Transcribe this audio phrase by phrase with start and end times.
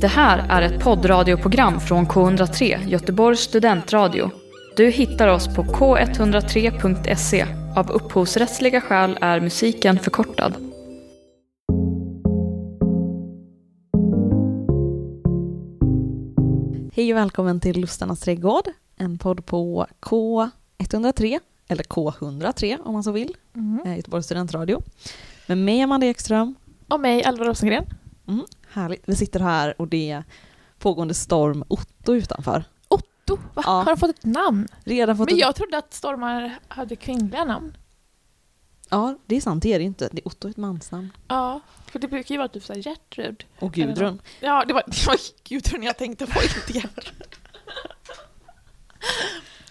[0.00, 4.30] Det här är ett poddradioprogram från K103, Göteborgs studentradio.
[4.76, 7.46] Du hittar oss på k103.se.
[7.76, 10.54] Av upphovsrättsliga skäl är musiken förkortad.
[16.92, 18.64] Hej och välkommen till Lustarnas trädgård,
[18.96, 23.80] en podd på K103, eller K103 om man så vill, Mm.
[23.86, 24.82] eh, Göteborgs studentradio.
[25.46, 26.54] Med mig Amanda Ekström.
[26.88, 27.84] Och mig, Alva Rosengren.
[28.28, 29.02] Mm, härligt.
[29.06, 30.24] Vi sitter här och det är
[30.78, 32.64] pågående storm Otto utanför.
[32.88, 33.62] Otto, va?
[33.66, 33.70] Ja.
[33.70, 34.68] Har han fått ett namn?
[34.84, 37.76] Redan fått Men ett- jag trodde att stormar hade kvinnliga namn.
[38.90, 40.08] Ja, det är sant, det är det inte.
[40.12, 41.12] Det är Otto är ett mansnamn.
[41.28, 43.44] Ja, för det brukar ju vara typ såhär Gertrud.
[43.58, 44.20] Och Gudrun.
[44.40, 45.16] Ja, det var, det var
[45.48, 47.22] Gudrun jag tänkte på, inte Gertrud.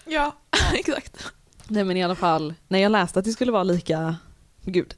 [0.06, 0.36] ja,
[0.74, 1.32] exakt.
[1.68, 4.16] Nej men i alla fall, när jag läste att det skulle vara lika,
[4.62, 4.94] gud,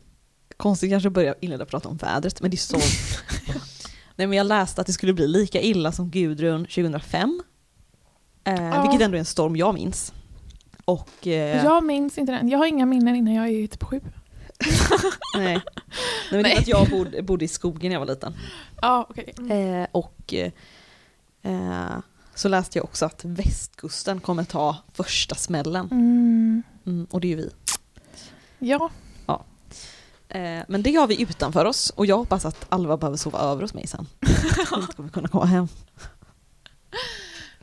[0.60, 2.78] konstigt kanske att börja inleda prata om vädret, men det är så.
[4.16, 7.42] Nej men jag läste att det skulle bli lika illa som Gudrun 2005.
[8.44, 8.82] Eh, Ja.
[8.82, 10.14] Vilket ändå är en storm jag minns.
[10.86, 12.50] Och, eh, Jag minns inte den.
[12.50, 14.02] Jag har inga minnen innan jag är typ sju.
[15.36, 15.44] nej.
[15.46, 15.62] nej
[16.32, 16.54] men det Nej.
[16.54, 18.34] var att jag bodde, bodde i skogen när jag var liten.
[18.82, 19.34] Ja, okej.
[19.38, 19.82] Mm.
[19.82, 20.34] Eh, och
[21.44, 21.98] eh,
[22.36, 25.88] så läste jag också att västkusten kommer ta första smällen.
[25.92, 26.64] Mm.
[26.86, 27.50] Mm, och det är ju vi.
[28.60, 28.90] Ja,
[30.68, 33.74] men det har vi utanför oss och jag hoppas att Alva behöver sova över hos
[33.74, 34.08] mig sen.
[34.70, 35.68] Hon inte kommer kunna komma hem.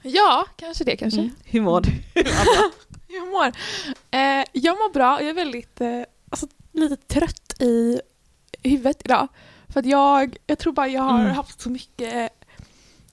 [0.03, 1.21] ja, kanske det kanske.
[1.21, 1.35] Mm.
[1.45, 1.91] Hur mår du?
[3.09, 3.47] Jag mår,
[4.11, 5.21] eh, jag mår bra.
[5.21, 8.01] Jag är väldigt, eh, alltså, lite trött i
[8.63, 9.29] huvudet idag.
[9.69, 11.33] För att jag, jag tror bara jag har Mm.
[11.35, 12.31] haft så mycket,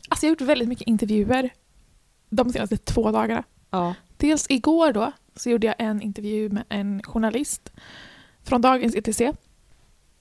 [0.10, 1.50] alltså jag har gjort väldigt mycket intervjuer
[2.30, 3.44] de senaste två dagarna.
[3.70, 3.96] Ja.
[4.18, 7.70] Dels igår då så gjorde jag en intervju med en journalist
[8.44, 9.22] från dagens ETC.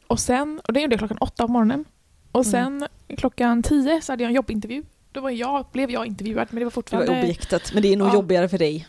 [0.07, 1.85] Och sen, och det gjorde jag klockan åtta på morgonen.
[2.33, 4.83] Och sen klockan tio så hade jag en jobbintervju.
[5.13, 7.21] Då var jag, blev jag intervjuad men det var Det var fortfarande...
[7.23, 8.15] objektet, men det är nog Ja.
[8.15, 8.89] jobbigare för dig.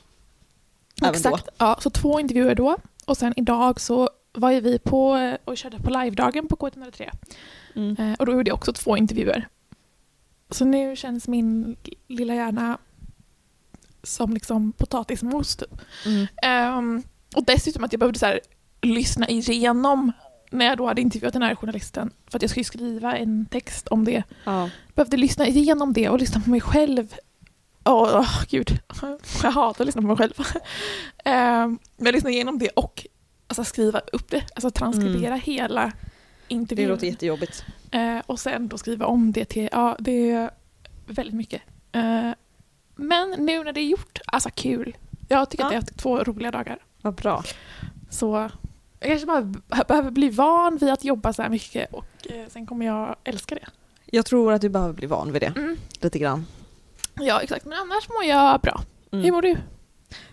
[1.02, 1.48] Även Exakt.
[1.58, 2.78] Ja, så två intervjuer då.
[3.06, 7.10] Och sen idag så var vi på eh, och körde på live-dagen på K103.
[7.74, 7.82] då.
[7.82, 7.96] Mm.
[8.00, 9.48] Eh, och då gjorde jag också två intervjuer.
[10.50, 11.76] Så nu känns min
[12.08, 12.78] lilla hjärna
[14.04, 15.74] som liksom potatismos typ.
[16.06, 16.28] Mm.
[16.44, 17.04] Ehm,
[17.36, 18.40] och dessutom att jag behövde så här,
[18.84, 20.12] lyssna igenom
[20.52, 22.12] när jag då hade intervjuat den här journalisten.
[22.28, 24.24] För att jag skulle skriva en text om det.
[24.44, 24.70] Ja.
[24.96, 27.14] behövde lyssna igenom det och lyssna på mig själv.
[27.86, 28.80] Åh, åh, gud.
[29.44, 30.34] Jag hatar att lyssna på mig själv.
[31.26, 33.08] Ehm, Men jag lyssnade igenom det och
[33.48, 34.44] alltså, skriva upp det.
[34.56, 35.96] Alltså transkribera hela Mm.
[36.48, 36.90] Det intervjun.
[36.90, 37.66] låter jättejobbigt.
[37.92, 40.50] Eh, och sen då skriva om det till, ja det är
[41.08, 41.62] väldigt mycket.
[41.92, 42.32] Eh,
[42.96, 44.98] men nu när det är gjort, alltså kul.
[45.28, 45.68] Jag tycker Ja.
[45.68, 46.78] att jag har haft två roliga dagar.
[47.02, 47.44] Vad bra.
[48.10, 48.50] Så
[49.04, 52.48] jag kanske bara be- behöver bli van vid att jobba så här mycket och eh,
[52.50, 53.66] sen kommer jag älska det.
[54.06, 55.78] Jag tror att du behöver bli van vid det, Mm.
[56.02, 56.46] lite grann.
[57.16, 58.82] Ja exakt, men annars mår jag bra.
[59.12, 59.26] Mm.
[59.26, 59.58] Hur mår du?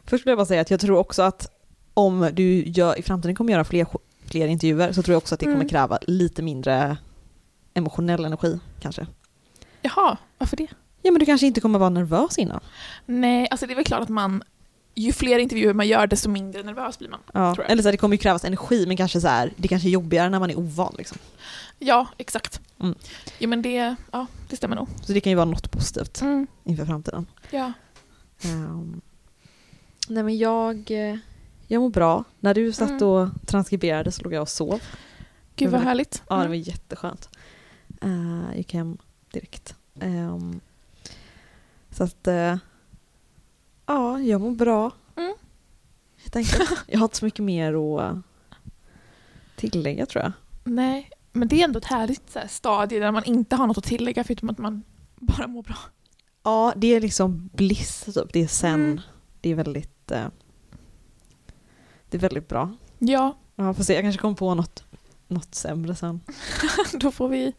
[0.04, 1.46] Först vill jag bara säga att jag tror också att
[1.94, 3.86] om du gör, i framtiden kommer göra fler,
[4.24, 5.68] fler intervjuer så tror jag också att det kommer Mm.
[5.68, 6.96] kräva lite mindre
[7.74, 9.06] emotionell energi kanske.
[9.82, 10.66] Jaha, varför det?
[11.02, 12.60] Ja men du kanske inte kommer vara nervös innan.
[13.06, 14.42] Nej, alltså det är väl klart att man
[15.00, 17.20] ju fler intervjuer man gör desto mindre nervös blir man.
[17.34, 17.56] Ja.
[17.66, 19.90] Eller så här, det kommer ju krävas energi men kanske så här, det kanske är
[19.90, 21.18] jobbigare när man är ovan liksom.
[21.78, 22.60] Ja, exakt.
[22.80, 22.94] Mm.
[23.38, 24.88] Jo men det, ja, det stämmer nog.
[25.02, 26.46] Så det kan ju vara något positivt Mm.
[26.64, 27.26] inför framtiden.
[27.50, 27.72] Ja.
[28.44, 29.00] Ehm,
[30.08, 31.16] nej men jag, eh,
[31.66, 32.24] jag mår bra.
[32.40, 33.02] När du satt Mm.
[33.02, 34.82] och transkriberade så låg jag och sov.
[35.56, 36.22] Gud vad härligt.
[36.28, 36.60] Ja det var Mm.
[36.60, 37.28] jätteskönt.
[38.04, 38.98] Uh, gick hem
[39.32, 39.74] direkt.
[40.00, 40.60] Ehm,
[41.90, 42.56] så att, eh,
[43.90, 44.92] ja jag mår bra.
[45.16, 45.34] Mm.
[46.16, 46.70] Helt enkelt.
[46.86, 48.16] jag har inte så mycket mer att
[49.56, 50.32] tillägga tror jag.
[50.64, 53.78] Nej, men det är ändå ett härligt så här, stadie där man inte har något
[53.78, 54.82] att tillägga förutom att man
[55.16, 55.78] bara mår bra.
[56.42, 58.32] Ja det är liksom bliss typ.
[58.32, 58.74] Det är sen.
[58.74, 59.00] Mm.
[59.40, 60.26] Det är väldigt eh,
[62.08, 62.76] Det är väldigt bra.
[62.98, 64.84] Ja, Ja, får se, jag kanske kommer på något,
[65.28, 66.20] något sämre sen.
[66.92, 67.52] då får vi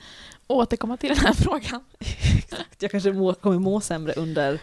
[0.47, 1.83] återkomma till den här frågan.
[2.79, 4.61] Jag kanske må, kommer må sämre under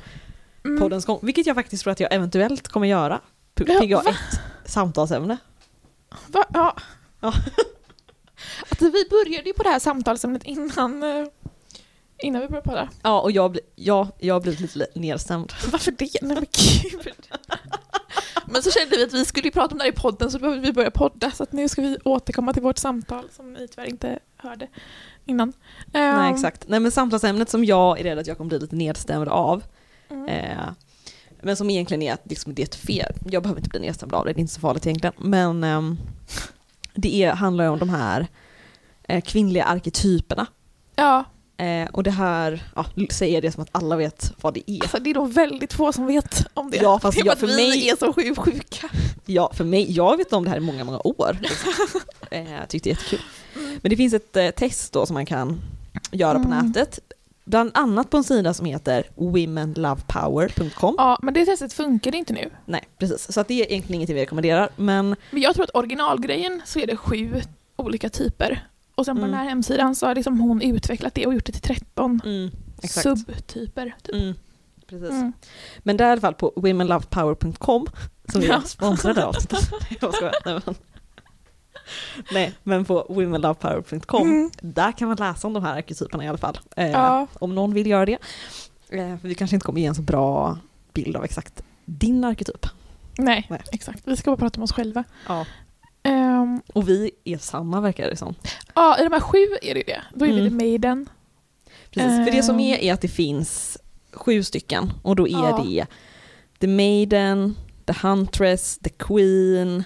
[0.64, 0.80] Mm.
[0.80, 3.20] poddens gång, vilket jag faktiskt tror att jag eventuellt kommer göra.
[3.54, 4.10] P- Ja, Pigga va?
[4.10, 5.36] ett samtalsämne.
[6.26, 6.44] Va?
[6.54, 6.76] Ja.
[7.20, 7.32] Ja.
[8.70, 11.26] Alltså, vi började ju på det här samtalsämnet innan, eh,
[12.18, 12.88] innan vi började podda.
[13.02, 15.52] Ja, och jag, ja, jag har blivit lite nedstämd.
[15.72, 16.10] Varför det?
[16.22, 17.12] Nej men gud.
[18.46, 20.60] Men så kände vi att vi skulle prata om det här i podden så behövde
[20.60, 23.86] vi börja podda så att nu ska vi återkomma till vårt samtal som ni tyvärr
[23.88, 24.68] inte hörde
[25.26, 25.52] innan.
[25.92, 26.68] Nej, Ehm, exakt.
[26.68, 29.62] Nej, men samtalsämnet som jag är rädd att jag kommer bli lite nedstämd av,
[30.10, 30.28] Mm.
[30.28, 30.58] eh,
[31.42, 33.12] men som egentligen är att liksom, det är ett fel.
[33.30, 35.14] Jag behöver inte bli nedstämd av det, det är inte så farligt egentligen.
[35.18, 35.98] Men ehm,
[36.94, 38.26] det är, handlar ju om de här
[39.08, 40.46] eh, kvinnliga arketyperna.
[40.96, 41.24] Ja,
[41.60, 44.82] Eh, och det här, ja, säger det som att alla vet vad det är.
[44.82, 46.76] Alltså det är nog väldigt få som vet om det.
[46.76, 48.12] Ja, fast det är jag- för att vi mig- är så
[48.42, 48.88] sjuka.
[49.26, 51.36] Ja, för mig, jag vet om det här i många, många år.
[51.40, 51.72] Liksom.
[52.30, 53.20] eh, jag tyckte det är jättekul.
[53.82, 55.60] Men det finns ett eh, test då som man kan
[56.12, 56.66] göra på Mm.
[56.66, 56.98] nätet.
[57.48, 60.94] Bland annat på en sida som heter womenlovepower.com.
[60.98, 62.50] Ja, men det testet funkar inte nu.
[62.66, 63.32] Nej, precis.
[63.32, 64.68] Så att det är egentligen ingenting vi rekommenderar.
[64.76, 67.40] Men Men jag tror att originalgrejen så är det sju
[67.76, 68.68] olika typer.
[68.94, 69.30] Och sen på Mm.
[69.30, 72.20] den här hemsidan så har liksom hon utvecklat det och gjort det till 13
[72.82, 73.02] exakt.
[73.18, 73.94] subtyper.
[74.02, 74.14] Typ.
[74.14, 74.34] Mm,
[74.86, 75.10] precis.
[75.10, 75.32] Mm.
[75.78, 77.86] Men det är i alla fall på womenlovepower.com
[78.32, 78.54] som vi Ja.
[78.56, 79.34] är sponsrade av.
[80.00, 80.34] Jag skojar.
[80.44, 80.74] Nej, men.
[82.32, 84.50] Nej, men på womenlovepower.com, Mm.
[84.60, 86.58] där kan man läsa om de här arketyperna i alla fall.
[86.76, 87.26] Eh, Ja.
[87.40, 88.18] Om någon vill göra det.
[88.90, 90.58] Eh, vi kanske inte kommer ge en så bra
[90.92, 92.66] bild av exakt din arketyp.
[93.18, 93.62] Nej, Nej.
[93.72, 94.00] exakt.
[94.04, 95.04] Vi ska bara prata om oss själva.
[95.28, 95.46] Ja.
[96.02, 98.34] Ehm, Och vi är samma verkar det som.
[98.74, 100.02] ja, i de här sju är det det.
[100.14, 100.44] Då är Mm.
[100.44, 101.08] det Maiden.
[101.90, 102.60] Precis, för det som Ehm.
[102.60, 103.78] är är att det finns
[104.12, 105.64] sju stycken och då är Ja.
[105.64, 105.86] det
[106.60, 107.54] The Maiden,
[107.86, 109.84] The Huntress, The Queen,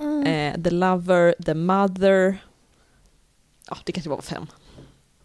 [0.00, 0.26] Mm.
[0.26, 2.44] eh, The Lover, The Mother.
[3.70, 4.46] Ja, det kanske bara var fem.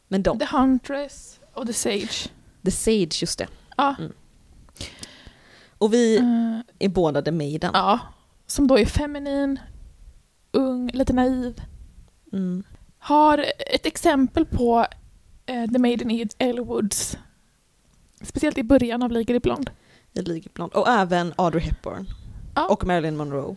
[0.08, 2.30] Men de, The Huntress och The Sage.
[2.66, 3.48] The Sage, just det.
[3.78, 3.96] Ja.
[4.00, 4.14] Mm.
[5.78, 7.72] Och vi Eh, är båda The Maiden.
[7.74, 8.00] ja.
[8.46, 9.60] Som då är feminin,
[10.52, 11.62] ung, lite naiv.
[12.34, 12.64] Mm.
[13.00, 14.86] Har ett exempel på
[15.46, 17.18] eh, The Maiden i Elle Woods.
[18.22, 19.72] Speciellt i början av Legally Blonde.
[20.14, 20.78] I League Blonde.
[20.78, 22.08] Och även Audrey Hepburn.
[22.56, 22.68] Ja.
[22.68, 23.56] Och Marilyn Monroe.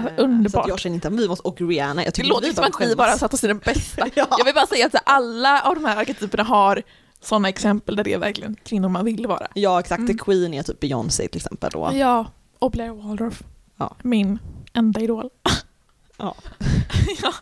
[0.00, 0.62] Alltså, Så underbart.
[0.64, 2.00] att jag känner inte att vi måste, och Rihanna.
[2.02, 2.96] Jag Det tycker låter vi som att ni skäms.
[2.96, 4.06] bara satt oss i den bästa.
[4.14, 4.26] Ja.
[4.38, 6.82] Jag vill bara säga att alla av de här arketyperna har
[7.22, 9.46] sådana exempel där det är verkligen kvinnor man vill vara.
[9.54, 10.18] Ja exakt, Mm.
[10.18, 11.90] The Queen är typ Beyoncé till exempel då.
[11.94, 12.26] Ja,
[12.58, 13.42] och Blair Waldorf.
[13.76, 13.96] Ja.
[14.02, 14.38] Min
[14.72, 15.30] enda idol.
[16.18, 16.34] Ja.
[17.22, 17.34] ja.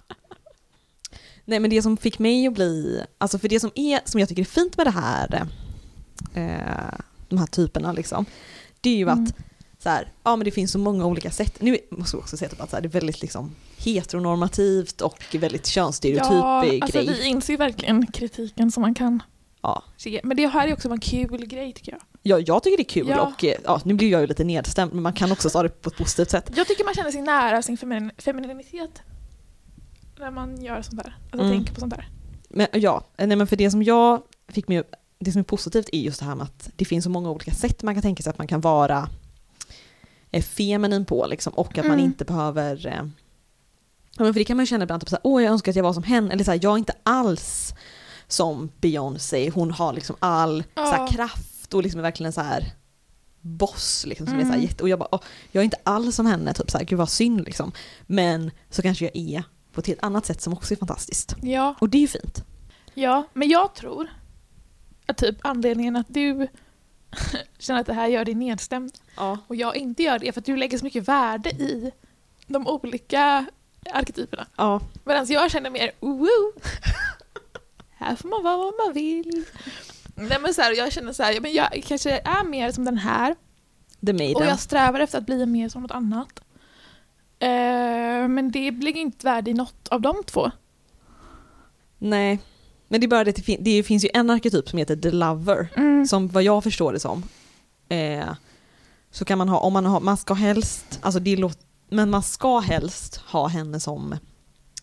[1.44, 4.28] Nej men det som fick mig att bli, alltså för det som är, som jag
[4.28, 5.46] tycker är fint med det här,
[6.34, 8.25] eh, de här typerna liksom,
[8.81, 9.25] det är ju Mm.
[9.25, 9.34] att
[9.88, 11.56] så här, ja men det finns så många olika sätt.
[11.61, 15.37] Nu måste jag också säga typ att så här, det är väldigt liksom heteronormativt och
[15.40, 16.82] väldigt könsstereotyp Ja, grej.
[16.82, 19.23] alltså vi inser verkligen kritiken som man kan
[19.62, 19.82] Ja.
[19.96, 20.20] se.
[20.25, 22.00] Men det här är också en kul grej tycker jag.
[22.23, 23.20] Ja, jag tycker det är kul Ja.
[23.20, 25.69] och eh, ja, nu blir jag ju lite nedstämd men man kan också ta det
[25.69, 26.50] på ett positivt sätt.
[26.56, 29.02] Jag tycker man känner sig nära sin femin femininitet.
[30.19, 31.17] När man gör sånt där.
[31.32, 31.50] Alltså Mm.
[31.58, 32.08] tänker på sånt där.
[32.49, 34.85] Men ja, nej men för det som jag fick med,
[35.19, 37.52] det som är positivt är just det här med att det finns så många olika
[37.52, 39.08] sätt man kan tänka sig att man kan vara
[40.32, 42.04] feminin på liksom och att man Mm.
[42.04, 43.02] inte behöver eh,
[44.19, 45.92] för det kan man ju känna ibland, typ såhär, åh jag önskar att jag var
[45.92, 47.75] som henne, eller såhär, jag är inte alls
[48.28, 50.86] som Beyoncé, hon har liksom all Ja.
[50.86, 52.72] såhär, kraft och liksom är verkligen så här
[53.40, 54.52] boss liksom som är Mm.
[54.52, 55.20] såhär jätte, och jag bara, åh,
[55.52, 57.72] jag är inte alls som henne, typ såhär, gud vad synd liksom.
[58.06, 59.42] Men så kanske jag är
[59.72, 61.36] på ett helt annat sätt som också är fantastiskt.
[61.42, 62.44] Ja, Och det är ju fint.
[62.94, 64.08] ja, men jag tror
[65.06, 66.48] att typ anledningen att du
[67.58, 69.38] känner att det här gör dig nedstämd Ja.
[69.46, 71.93] och jag inte gör det för att du lägger så mycket värde i
[72.46, 73.46] de olika
[73.93, 74.46] arketyperna.
[74.56, 74.81] Ja.
[75.05, 76.52] Medan jag känner mer woo
[77.96, 79.44] Här får man vara vad man vill.
[80.14, 82.99] Nej men så här, jag känner så här, men jag kanske är mer som den
[82.99, 83.37] här
[84.06, 84.37] The Maiden.
[84.37, 86.40] och jag strävar efter att bli mer som något annat.
[87.38, 90.50] Eh, men det ligger inte värde i något av de två.
[91.99, 92.38] Nej.
[92.88, 95.11] Men det är bara det det, fin- det finns ju en arketyp som heter The
[95.11, 95.69] Lover.
[95.76, 96.07] Mm.
[96.07, 97.23] Som vad jag förstår det som.
[97.88, 98.28] Eh,
[99.11, 102.23] så kan man ha, om man har, man ska helst, alltså det låter, men man
[102.23, 104.14] ska helst ha henne som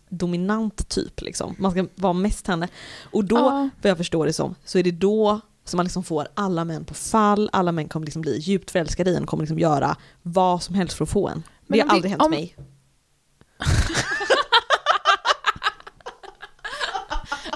[0.10, 1.56] dominant typ liksom.
[1.60, 2.68] Man ska vara mest henne.
[3.12, 3.70] Och då, Ja.
[3.82, 6.86] vad jag förstår det som, så är det då som man liksom får alla män
[6.86, 10.64] på fall, alla män kommer liksom bli djupt förälskade i en, kommer liksom göra vad
[10.64, 11.44] som helst för att få en.
[11.68, 12.56] Men det har det- aldrig hänt om- mig.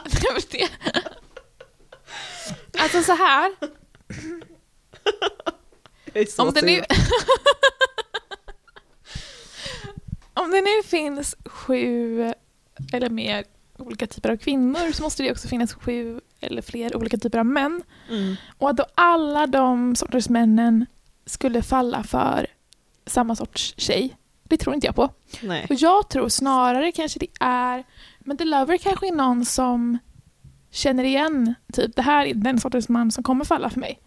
[0.05, 0.69] Nej, men det-
[2.79, 3.51] Alltså så här.
[6.29, 6.81] Så Om det, nu...
[10.33, 12.21] Om det nu finns sju
[12.93, 13.43] eller mer
[13.77, 17.45] olika typer av kvinnor så måste det också finnas sju eller fler olika typer av
[17.45, 17.83] män.
[18.09, 18.35] Mm.
[18.57, 20.85] Och att då alla de sorters männen
[21.25, 22.47] skulle falla för
[23.05, 25.09] samma sorts tjej, det tror inte jag på.
[25.41, 25.65] Nej.
[25.69, 27.83] Och jag tror snarare kanske det är,
[28.19, 29.97] men The Lover kanske är någon som
[30.71, 33.99] känner igen, typ det här är den sortens man som kommer falla för mig.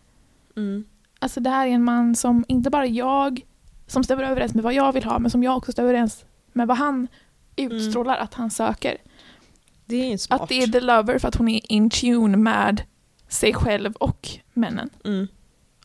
[0.57, 0.85] Mm.
[1.19, 3.41] Alltså det här är en man som inte bara jag,
[3.87, 6.69] som stämmer överens med vad jag vill ha, men som jag också stämmer överens med
[6.69, 7.09] vad han
[7.57, 8.97] utstrålar att han söker.
[9.85, 10.19] Det.
[10.31, 12.83] Att det är The Lover för att hon är in tune med
[13.29, 14.91] sig själv och männen.
[15.05, 15.29] Mm.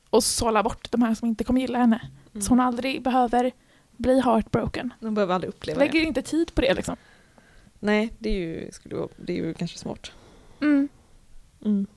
[0.09, 2.09] Och sålla bort de här som inte kommer gilla henne.
[2.33, 2.41] Mm.
[2.41, 3.51] Så hon aldrig behöver
[3.97, 4.93] bli heartbroken.
[4.99, 6.07] De behöver aldrig uppleva Lägger det.
[6.07, 6.95] inte tid på det liksom.
[7.79, 10.11] Nej, det är ju, skulle, det är ju kanske smart.
[10.61, 10.89] Mm.
[11.65, 11.87] Mm.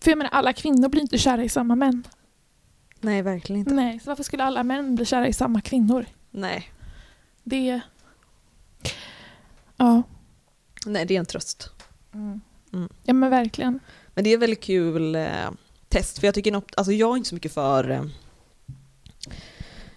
[0.00, 2.06] För jag menar, alla kvinnor blir inte kära i samma män.
[3.00, 3.74] Nej, verkligen inte.
[3.74, 6.06] Nej, så varför skulle alla män bli kära i samma kvinnor?
[6.30, 6.72] Nej.
[7.44, 7.80] Det...
[9.76, 10.02] Ja.
[10.86, 11.70] Nej, det är en tröst.
[12.14, 12.40] Mm.
[12.72, 12.88] Mm.
[13.02, 13.80] Ja men verkligen.
[14.14, 15.50] Men det är väldigt kul eh,
[15.88, 18.04] test, för jag tycker nog, alltså jag är inte så mycket för eh,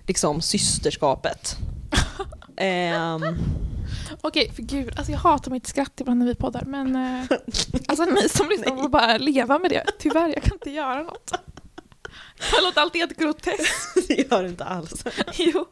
[0.05, 1.57] liksom systerskapet.
[2.57, 3.21] Ehm,
[4.21, 7.37] Okej, för gud, alltså jag hatar mitt skratt ibland när vi poddar men eh,
[7.87, 9.85] alltså ni som lyssnar får bara leva med det.
[9.99, 11.31] Tyvärr, jag kan inte göra något.
[12.51, 14.07] Jag låter alltid helt groteskt.
[14.07, 15.03] det gör det inte alls.
[15.37, 15.65] Jo.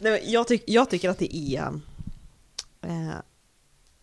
[0.00, 1.80] Nej, men jag, tyck, jag tycker att det är
[2.82, 3.14] eh,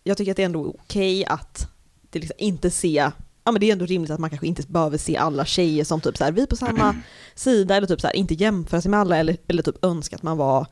[0.04, 1.68] jag tycker att det är ändå okej att
[2.10, 3.12] det liksom inte se
[3.44, 6.02] Ja men det är ändå rimligt att man kanske inte behöver se alla tjejer som
[6.02, 6.96] typ så här, vi på samma
[7.36, 10.24] sida eller typ så här, inte jämföra sig med alla eller, eller typ önska att
[10.24, 10.68] man var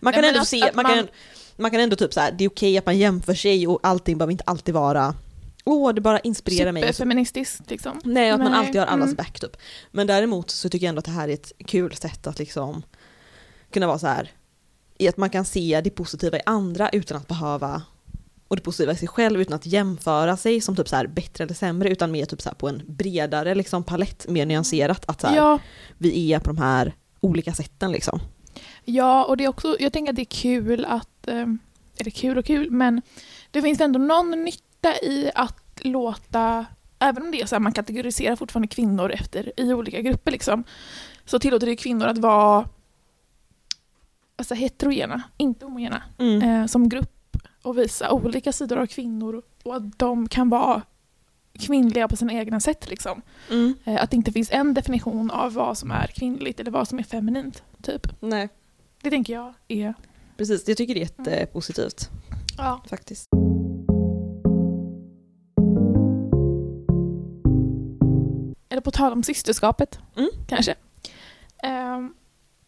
[0.00, 1.08] Man kan Nej, ändå att- se, man, man- kan,
[1.56, 4.18] man kan ändå typ så här, det är okej att man jämför sig och allting
[4.18, 5.14] behöver inte alltid vara
[5.64, 6.82] Åh, det bara inspirerar mig.
[6.82, 8.00] och så- Superfeministiskt liksom.
[8.04, 9.14] Nej, att man Nej, alltid har allas mm.
[9.16, 9.56] back typ.
[9.90, 12.82] Men däremot så tycker jag ändå att det här är ett kul sätt att liksom
[13.72, 14.30] kunna vara så här
[14.98, 17.82] i att man kan se det positiva i andra utan att behöva
[18.48, 21.44] och det positiva i sig själv utan att jämföra sig som typ så här bättre
[21.44, 25.20] eller sämre utan mer typ så här på en bredare liksom palett, mer nyanserat att
[25.20, 25.58] så här, Ja,
[25.98, 28.20] vi är på de här olika sätten liksom.
[28.84, 31.46] Ja, och det är också, jag tänker att det är kul att, eh,
[31.98, 33.02] eller kul och kul, men
[33.50, 36.66] det finns ändå någon nytta i att låta,
[36.98, 40.64] även om det är så här, man kategoriserar fortfarande kvinnor efter i olika grupper liksom,
[41.24, 42.68] så tillåter det kvinnor att vara
[44.36, 46.42] alltså heterogena, inte homogena, Mm.
[46.42, 50.82] eh, som grupp och visa olika sidor av kvinnor och att de kan vara
[51.58, 52.90] kvinnliga på sina egna sätt.
[52.90, 53.22] Liksom.
[53.50, 53.74] Mm.
[53.84, 56.98] Eh, att det inte finns en definition av vad som är kvinnligt eller vad som
[56.98, 57.62] är feminint.
[57.82, 58.06] Typ.
[58.20, 58.48] Nej,
[59.02, 59.94] Det tänker jag är...
[60.36, 60.68] precis.
[60.68, 61.02] Jag tycker det är
[61.34, 62.10] jättepositivt
[62.58, 62.82] Ja.
[62.88, 63.28] faktiskt.
[68.68, 70.30] Eller på tal om systerskapet, Mm.
[70.46, 70.74] kanske.
[71.62, 72.14] Ehm,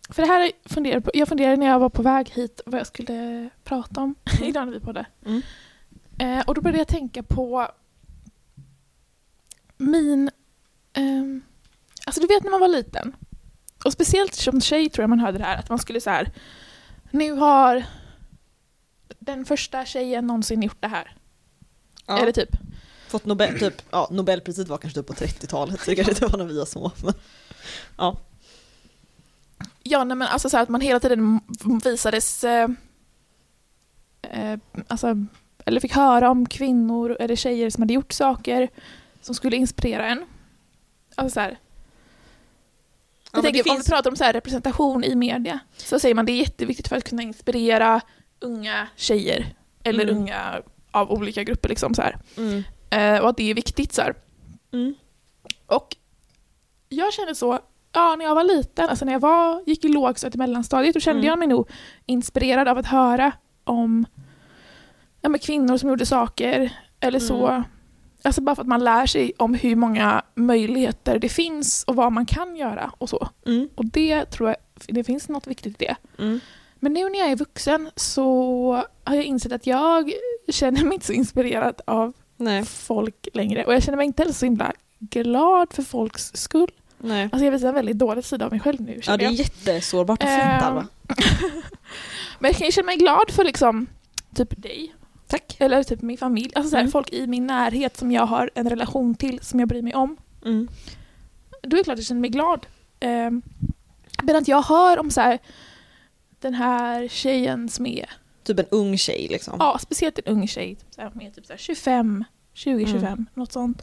[0.08, 2.86] för det här funderar på, jag funderade när jag var på väg hit vad jag
[2.86, 5.06] skulle prata om idag när vi poddade.
[5.26, 5.42] Mm.
[6.18, 7.68] Eh, och då började jag tänka på
[9.76, 10.30] min...
[10.92, 11.42] ehm,
[12.06, 13.16] alltså du vet när man var liten.
[13.84, 16.30] Och speciellt som tjej tror jag man hörde det här att man skulle så här.
[17.10, 17.84] Nu har
[19.18, 21.16] den första tjejen någonsin gjort det här.
[22.06, 22.18] Ja.
[22.18, 22.56] Eller typ.
[23.08, 26.38] Fått Nobel, typ, ja, Nobelpriset var kanske typ på 30-talet, så det kanske inte var
[26.38, 26.92] när vi var små.
[27.04, 27.14] Men,
[27.96, 28.16] ja.
[29.82, 31.40] Ja, nej, men alltså så här att man hela tiden
[31.84, 32.44] visades...
[32.44, 32.68] Eh,
[34.22, 34.58] eh,
[34.88, 35.26] alltså,
[35.64, 38.68] eller fick höra om kvinnor eller tjejer som hade gjort saker
[39.20, 40.24] som skulle inspirera en.
[41.14, 41.58] Alltså så här.
[43.52, 46.26] Tänker, det Om finns- vi pratar om så här representation i media så säger man
[46.26, 48.00] det är jätteviktigt för att kunna inspirera
[48.40, 49.46] unga tjejer
[49.84, 50.16] eller Mm.
[50.16, 51.68] unga av olika grupper.
[51.68, 52.02] Liksom, så.
[52.36, 52.62] Mm.
[52.90, 53.92] Eh, och att det är viktigt.
[53.92, 54.02] Så.
[54.72, 54.94] Mm.
[55.66, 55.96] Och
[56.88, 57.58] jag kände så,
[57.92, 61.00] ja när jag var liten, alltså när jag var, gick i lågstadiet i mellanstadiet, då
[61.00, 61.28] kände Mm.
[61.28, 61.68] jag mig nog
[62.06, 63.32] inspirerad av att höra
[63.64, 64.06] om
[65.20, 67.64] ja, kvinnor som gjorde saker eller så.
[68.24, 72.12] Alltså bara för att man lär sig om hur många möjligheter det finns och vad
[72.12, 73.28] man kan göra och så.
[73.46, 73.68] Mm.
[73.74, 74.56] Och det tror jag,
[74.88, 75.96] det finns något viktigt i det.
[76.22, 76.40] Mm.
[76.76, 80.12] Men nu när jag är vuxen så har jag insett att jag
[80.48, 82.64] känner mig inte så inspirerad av Nej.
[82.64, 83.64] folk längre.
[83.64, 86.70] Och jag känner mig inte heller så himla glad för folks skull.
[86.98, 87.22] Nej.
[87.32, 89.00] Alltså jag visar en väldigt dålig sida av mig själv nu.
[89.06, 89.32] Ja, det är jag.
[89.32, 90.86] jättesårbart att Ehm, fronta, Alva.
[92.38, 93.86] Men jag kan ju känna mig glad för liksom
[94.34, 94.94] typ dig.
[95.32, 95.56] Tack.
[95.58, 96.52] Eller typ min familj.
[96.54, 96.90] Alltså Mm.
[96.90, 100.16] folk i min närhet som jag har en relation till, som jag bryr mig om.
[100.44, 100.68] Mm.
[101.62, 102.66] Då är det klart jag känner mig glad.
[104.22, 105.38] Men att jag hör om så här,
[106.40, 108.10] den här tjejen som är,
[108.44, 109.56] Typ en ung tjej liksom.
[109.58, 112.24] ja speciellt en ung tjej, typ så här, med typ så här 25,
[112.54, 113.26] 20-25, Mm.
[113.34, 113.82] något sånt.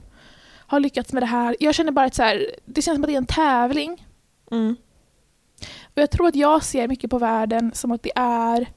[0.68, 1.56] Har lyckats med det här.
[1.60, 4.08] Jag känner bara att så här, det känns som att det är en tävling.
[4.52, 4.76] Mm.
[5.84, 8.68] Och jag tror att jag ser mycket på världen som att det är...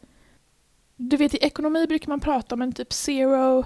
[1.11, 3.65] Du vet i ekonomi brukar man prata om en typ zero...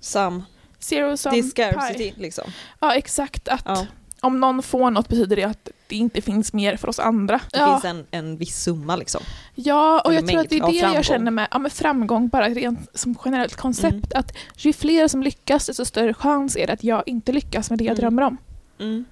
[0.00, 0.42] Sam.
[0.78, 2.44] Zero som Det är scarcity liksom.
[2.80, 3.86] Ja exakt att Ja.
[4.20, 7.40] om någon får något betyder det att det inte finns mer för oss andra.
[7.52, 7.72] Det ja.
[7.80, 9.22] finns en, en viss summa liksom.
[9.54, 12.28] ja, och eller jag tror att det är det jag känner med ja, men framgång,
[12.28, 14.12] bara rent som generellt koncept.
[14.14, 17.78] Att ju fler som lyckas desto större chans är det att jag inte lyckas med
[17.78, 18.00] det jag Mm.
[18.00, 18.36] drömmer om.
[18.78, 19.04] Mm.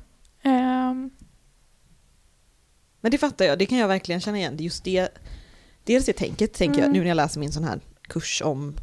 [0.43, 1.11] Ehm,
[3.01, 4.57] Men det fattar jag, det kan jag verkligen känna igen.
[4.59, 5.09] Just det,
[5.85, 6.93] dels det tänket tänker jag Mm.
[6.93, 8.75] nu när jag läser min sån här kurs om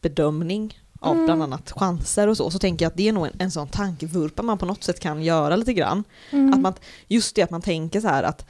[0.00, 1.24] bedömning av Mm.
[1.26, 3.68] bland annat chanser och så, så tänker jag att det är nog en, en sån
[3.68, 6.04] tankevurpa man på något sätt kan göra lite grann.
[6.30, 6.52] mm.
[6.54, 6.74] Att man,
[7.08, 8.46] just det att man tänker så här att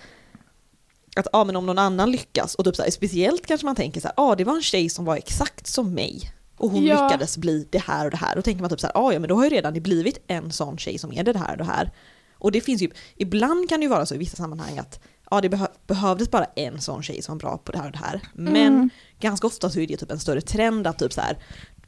[1.17, 4.01] att ja, men om någon annan lyckas, och typ så här, speciellt kanske man tänker
[4.01, 6.31] så här, ja det var en tjej som var exakt som mig.
[6.57, 7.05] Och hon Ja.
[7.07, 8.37] lyckades bli det här och det här.
[8.37, 10.19] Då tänker man typ så här, "Ah, ja men då har ju redan det blivit
[10.27, 11.91] en sån tjej som är det här och det här.
[12.33, 15.41] Och det finns ju, ibland kan det ju vara så i vissa sammanhang att ja,
[15.41, 17.99] det behö- behövdes bara en sån tjej som var bra på det här och det
[17.99, 18.21] här.
[18.33, 18.91] Men Mm.
[19.21, 21.39] ganska ofta så är det typ en större trend att typ så här,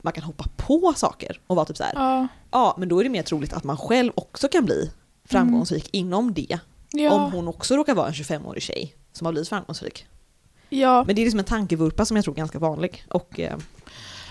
[0.03, 2.29] man kan hoppa på saker och vara typ så här, Ja.
[2.51, 4.91] ja men då är det mer troligt att man själv också kan bli
[5.25, 6.59] framgångsrik inom det.
[6.93, 7.11] Ja.
[7.13, 10.07] Om hon också råkar vara en 25-årig tjej som har blivit framgångsrik.
[10.69, 11.05] ja.
[11.07, 13.05] Men det är liksom en tankevurpa som jag tror är ganska vanlig.
[13.11, 13.65] Och eh, det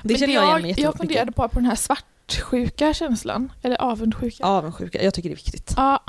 [0.04, 1.76] Men känner jag igen mig jag, funderade på, på den här
[2.34, 4.46] svartsjuka känslan, eller avundsjuka.
[4.46, 5.74] Avundsjuka, jag tycker det är viktigt.
[5.78, 6.04] Ja.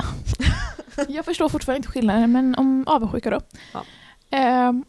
[1.09, 3.41] jag förstår fortfarande inte skillnaden, men om avundsjuka då.
[3.73, 3.85] Ja.
[4.31, 4.85] Ehm,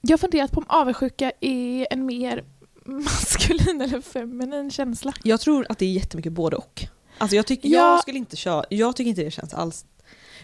[0.00, 2.44] jag har funderat på om avundsjuka är en mer
[2.84, 5.12] maskulin eller feminin känsla.
[5.22, 6.82] Jag tror att det är jättemycket både och.
[7.18, 7.78] Alltså jag tycker, Ja.
[7.78, 9.84] jag skulle inte köra, jag tycker inte det känns alls,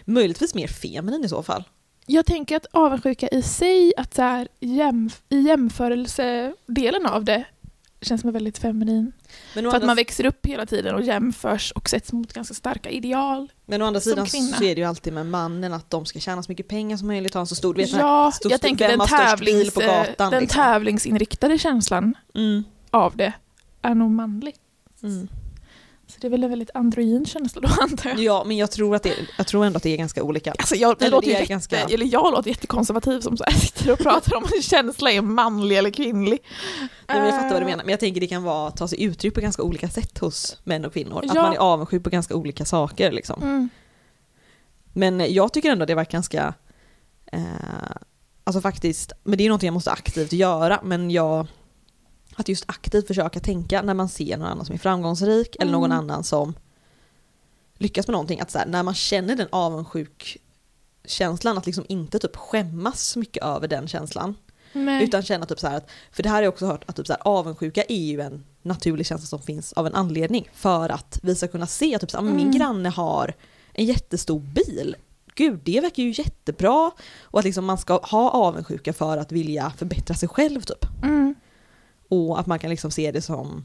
[0.05, 1.63] möjligtvis mer feminin i så fall.
[2.07, 7.45] Jag tänker att avundsjuka i sig, att så här, jämf- i jämförelsedelen av det
[8.01, 9.11] känns som väldigt feminin.
[9.55, 12.89] Men För att man växer upp hela tiden och jämförs och sätts mot ganska starka
[12.89, 13.51] ideal.
[13.65, 14.57] men å andra sidan kvinna.
[14.57, 17.07] så är det ju alltid med mannen att de ska tjäna så mycket pengar som
[17.07, 20.41] möjligt, ha en så stor, vet, Ja, stor- jag tänker den, tävlings, på gatan, den
[20.41, 20.61] liksom.
[20.63, 23.33] tävlingsinriktade känslan mm, av det
[23.81, 24.55] är nog manlig.
[25.03, 25.27] mm.
[26.07, 28.19] Så det är väl en väldigt androgyn känsla då antar jag.
[28.19, 30.51] Ja men jag tror, att det, jag tror ändå att det är ganska olika.
[30.51, 33.99] Alltså jag, Eller låter jätte, ganska- eller jag låter jättekonservativ som så här sitter och
[33.99, 36.39] pratar om en känsla är manlig eller kvinnlig.
[36.79, 38.87] Nej, men jag fattar vad du Eh, menar, men jag tänker det kan vara, ta
[38.87, 41.19] sig uttryck på ganska olika sätt hos män och kvinnor.
[41.25, 41.41] Att Ja.
[41.41, 43.41] man är avundsjuk på ganska olika saker liksom.
[43.43, 43.69] Mm.
[44.93, 46.53] Men jag tycker ändå det var ganska,
[47.31, 47.39] eh,
[48.43, 51.47] alltså faktiskt, men det är någonting jag måste aktivt göra, men jag,
[52.35, 55.91] att just aktivt försöka tänka när man ser någon annan som är framgångsrik eller någon
[55.91, 55.97] Mm.
[56.03, 56.53] annan som
[57.77, 60.37] lyckas med någonting, att så här, när man känner den avundsjuk
[61.05, 64.35] känslan att liksom inte typ skämmas så mycket över den känslan.
[64.73, 65.03] Nej.
[65.03, 67.07] Utan känna typ så här att, för det här har jag också hört att typ
[67.07, 70.49] så här, avundsjuka är ju en naturlig känsla som finns av en anledning.
[70.53, 72.57] För att vi ska kunna se att typ så här, "Men min Mm.
[72.59, 73.33] granne har
[73.73, 74.95] en jättestor bil.
[75.35, 76.91] Gud, det verkar ju jättebra.
[77.21, 80.85] Och att liksom man ska ha avundsjuka för att vilja förbättra sig själv typ.
[81.03, 81.34] Mm.
[82.15, 83.63] Och att man kan liksom se det som,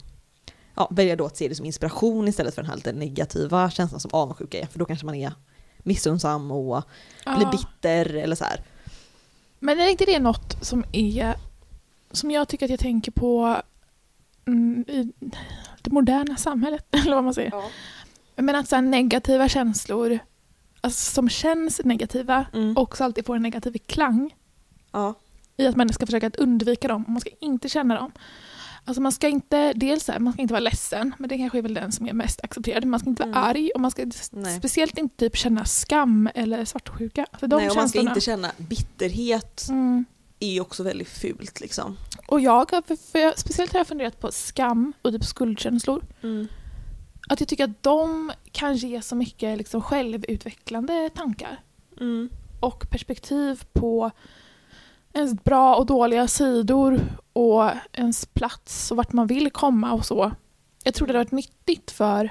[0.75, 3.99] ja, välja då att se det som inspiration istället för den här lite negativa känslan
[3.99, 4.65] som avundsjuka är.
[4.65, 5.33] För då kanske man är
[5.77, 6.83] missunnsam och
[7.25, 7.51] blir Ja.
[7.51, 8.61] bitter eller så här.
[9.59, 11.35] Men är inte det något som är
[12.11, 13.61] som jag tycker att jag tänker på
[14.47, 15.11] mm, i
[15.81, 17.53] det moderna samhället, eller vad man säger.
[18.35, 20.19] Men att så här, negativa känslor
[20.81, 22.77] alltså, som känns negativa Mm.
[22.77, 24.35] också alltid får en negativ klang
[24.91, 25.13] ja.
[25.61, 28.11] I att man ska försöka att undvika dem och man ska inte känna dem.
[28.85, 31.61] Alltså man ska inte, dels här, man ska inte vara ledsen, men det kanske är
[31.61, 32.85] väl den som är mest accepterad.
[32.85, 33.43] Man ska inte vara Mm.
[33.49, 34.57] arg och man ska Nej.
[34.59, 37.25] speciellt inte typ känna skam eller svartsjuka.
[37.39, 40.05] För de Nej, och man ska inte känna bitterhet Mm.
[40.39, 41.97] är ju också väldigt fult liksom.
[42.27, 46.03] Och jag, har- för, jag, speciellt har jag funderat på skam och typ skuldkänslor.
[47.29, 51.59] Att jag tycker att de kan ge så mycket liksom självutvecklande tankar
[51.99, 52.29] Mm.
[52.59, 54.11] och perspektiv på
[55.13, 56.99] ens bra och dåliga sidor
[57.33, 60.31] och ens plats och vart man vill komma och så.
[60.83, 62.29] Jag tror det har varit nyttigt för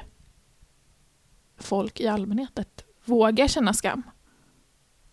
[1.58, 4.02] folk i allmänhet att våga känna skam.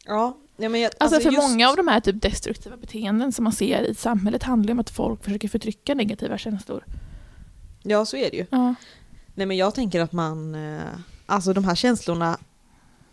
[0.06, 3.44] Ja, ja men jag, Alltså, för just- många av de här typ destruktiva beteenden som
[3.44, 6.84] man ser i samhället handlar om att folk försöker förtrycka negativa känslor.
[7.84, 8.46] Ja, så är det ju.
[8.50, 8.76] Ja.
[9.36, 10.82] Nej men jag tänker att man, eh,
[11.26, 12.38] alltså de här känslorna,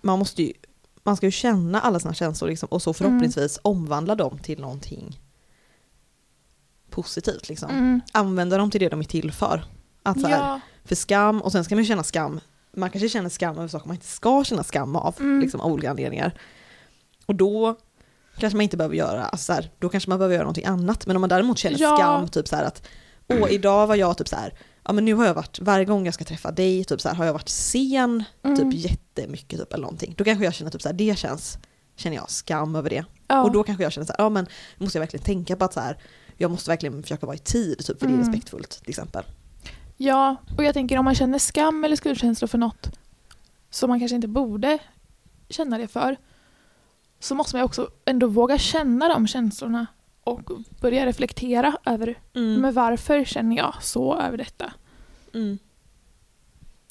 [0.01, 0.53] man måste ju,
[1.05, 5.21] man ska ju känna alla sina känslor liksom, och så förhoppningsvis omvandla dem till någonting
[6.91, 7.71] positivt liksom.
[7.71, 8.01] Mm.
[8.13, 9.65] Använda dem till det de är till för.
[10.03, 10.61] Att så här, Ja.
[10.85, 12.41] för skam, och sen ska man ju känna skam,
[12.77, 15.41] man kanske känner skam över saker man inte ska känna skam av, Mm.
[15.41, 16.39] liksom av olika anledningar.
[17.27, 17.77] Och då
[18.39, 21.07] kanske man inte behöver göra, alltså så här, då kanske man behöver göra någonting annat.
[21.07, 21.97] Men om man däremot känner Ja.
[21.97, 22.83] skam, typ så här att,
[23.29, 26.05] åh idag var jag typ så här, ja men nu har jag varit, varje gång
[26.05, 28.57] jag ska träffa dig, typ så här, har jag varit sen, Mm.
[28.57, 30.15] typ jättemycket typ eller någonting.
[30.19, 31.59] Då kanske jag känner typ så här, det känns,
[31.97, 33.05] känner jag skam över det.
[33.29, 33.43] Ja.
[33.43, 34.47] Och då kanske jag känner så här, ja men
[34.79, 35.99] måste jag verkligen tänka på att så här,
[36.37, 38.27] jag måste verkligen försöka vara i tid, typ för det är Mm.
[38.27, 39.25] respektfullt till exempel.
[39.97, 42.91] Ja, och jag tänker om man känner skam eller skuldkänslor för något
[43.71, 44.79] som man kanske inte borde
[45.49, 46.17] känna det för
[47.21, 49.87] så måste man också ändå våga känna de känslorna
[50.25, 52.61] och börja reflektera över Mm.
[52.61, 54.73] men varför känner jag så över detta
[55.35, 55.59] Mm.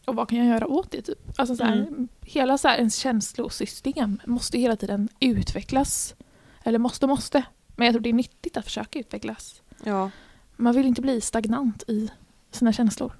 [0.06, 1.02] och vad kan jag göra åt det?
[1.02, 1.20] Typ?
[1.40, 2.08] Alltså så här, Mm.
[2.22, 6.16] Hela så här, ens känslosystem måste hela tiden utvecklas.
[6.64, 7.44] Eller måste måste.
[7.76, 9.62] Men jag tror det är nyttigt att försöka utvecklas.
[9.84, 10.12] Ja,
[10.56, 12.10] Man vill inte bli stagnant i
[12.52, 13.14] sina känslor.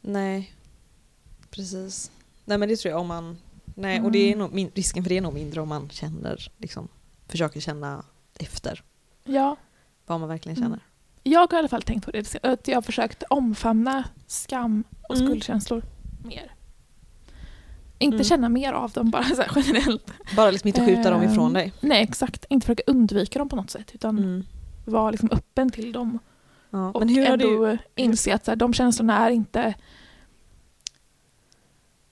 [0.00, 0.54] nej.
[1.50, 2.10] Precis.
[2.44, 4.50] Nej men det tror jag om man, nej och det är Mm.
[4.52, 6.88] nog, risken för det är nog mindre om man känner, liksom,
[7.28, 8.04] försöker känna
[8.38, 8.82] efter
[9.24, 9.56] Ja,
[10.06, 10.68] vad man verkligen Mm.
[10.68, 10.80] känner.
[11.22, 15.14] jag har i alla fall tänkt på det, att jag har försökt omfamna skam och
[15.16, 15.26] Mm.
[15.28, 15.82] skuldkänslor
[16.24, 16.50] mer.
[17.98, 18.24] Inte Mm.
[18.24, 20.10] känna mer av dem bara så generellt.
[20.36, 21.72] Bara liksom inte skjuta dem ifrån Ehm, dig.
[21.80, 22.44] Nej, exakt.
[22.48, 24.44] Inte försöka undvika dem på något sätt, utan Mm.
[24.84, 26.18] vara liksom öppen till dem.
[26.70, 26.90] Ja.
[26.90, 29.74] Och Men hur ändå du inse att så här, de känslorna är inte,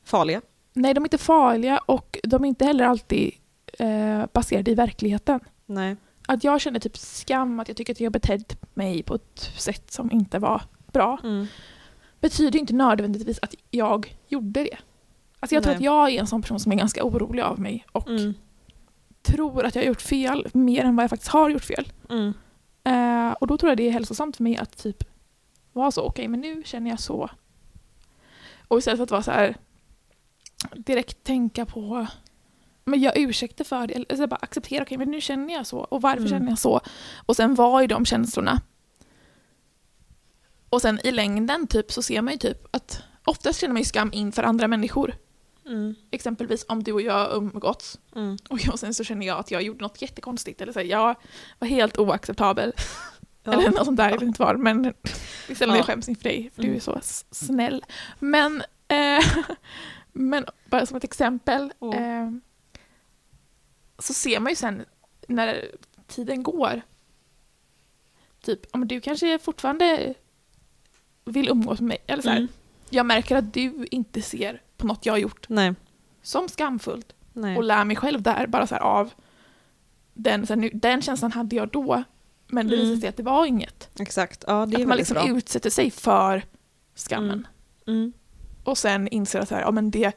[0.05, 0.41] farliga?
[0.73, 3.33] nej de är inte farliga och de är inte heller alltid
[3.79, 5.41] eh, baserade i verkligheten.
[5.67, 5.97] Nej.
[6.33, 9.93] Att jag känner typ skam, att jag tycker att jag betett mig på ett sätt
[9.93, 11.47] som inte var bra, Mm.
[12.21, 14.77] betyder inte nödvändigtvis att jag gjorde det.
[15.41, 15.77] Alltså jag tror Nej.
[15.77, 18.35] att jag är en sån person som är ganska orolig av mig och Mm.
[19.23, 21.89] tror att jag har gjort fel mer än vad jag faktiskt har gjort fel.
[22.11, 22.33] Mm.
[22.85, 25.05] Eh, och då tror jag det är hälsosamt för mig att typ
[25.73, 27.31] vara så, okej men nu känner jag så.
[28.69, 29.57] Och istället för att vara så här
[30.77, 32.07] direkt tänka på
[32.85, 36.03] men jag ursäkter för det, alltså bara acceptera, okej men nu känner jag så och
[36.03, 36.31] varför Mm.
[36.31, 36.81] känner jag så?
[37.27, 38.61] Och sen vara i de känslorna.
[40.69, 43.85] Och sen i längden typ så ser man ju typ att oftast känner man ju
[43.87, 45.15] skam inför andra människor.
[45.67, 45.95] Mm.
[46.11, 48.37] Exempelvis om du och jag umgåtts Mm.
[48.51, 51.15] och jag, sen så känner jag att jag gjorde något jättekonstigt eller så här, jag
[51.59, 52.73] var helt oacceptabel.
[53.45, 53.53] Ja.
[53.53, 54.59] Eller något sånt där, jag vet inte vad.
[54.59, 54.93] Men det
[55.49, 55.79] är sällan Ja.
[55.79, 56.77] jag skäms inför dig, för du Mm.
[56.77, 56.99] är så
[57.31, 57.85] snäll.
[58.19, 59.25] Men, eh,
[60.13, 61.95] men bara som ett exempel, Ja.
[61.95, 62.31] eh,
[63.99, 64.85] så ser man ju sen
[65.29, 65.65] när
[66.07, 66.83] tiden går,
[68.43, 70.15] typ, om du kanske fortfarande
[71.25, 72.49] vill umgås med mig, eller så här, Mm.
[72.91, 75.75] jag märker att du inte ser på något jag har gjort Nej.
[76.23, 77.57] som skamfullt Nej.
[77.57, 79.11] och lär mig själv där, bara så här av
[80.15, 82.03] den, så här, nu, den känslan hade jag då,
[82.47, 82.87] men det Mm.
[82.87, 83.89] visade sig att det var inget.
[84.01, 84.45] Exakt.
[84.47, 85.29] Ja, det är Att man liksom bra.
[85.29, 86.43] utsätter sig för
[86.95, 87.47] skammen.
[87.87, 87.99] Mm.
[88.01, 88.13] Mm.
[88.65, 90.13] Och sen inser att så här, ja, men det,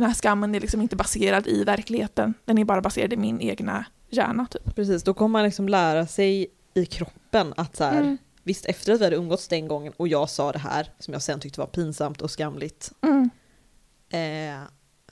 [0.00, 2.34] den här skammen är liksom inte baserad i verkligheten.
[2.44, 4.46] Den är bara baserad i min egna hjärna.
[4.50, 4.74] Typ.
[4.74, 8.18] Precis, då kommer man liksom lära sig i kroppen att så här, Mm.
[8.42, 11.22] visst efter att vi hade umgåtts den gången och jag sa det här som jag
[11.22, 12.92] sen tyckte var pinsamt och skamligt.
[13.02, 13.30] Mm.
[14.08, 14.60] Eh,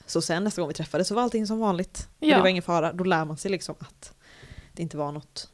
[0.05, 2.07] så sen nästa gång vi träffades så var allting som vanligt.
[2.19, 2.35] Ja.
[2.35, 2.93] Det var ingen fara.
[2.93, 4.13] Då lär man sig liksom att
[4.73, 5.49] det inte var något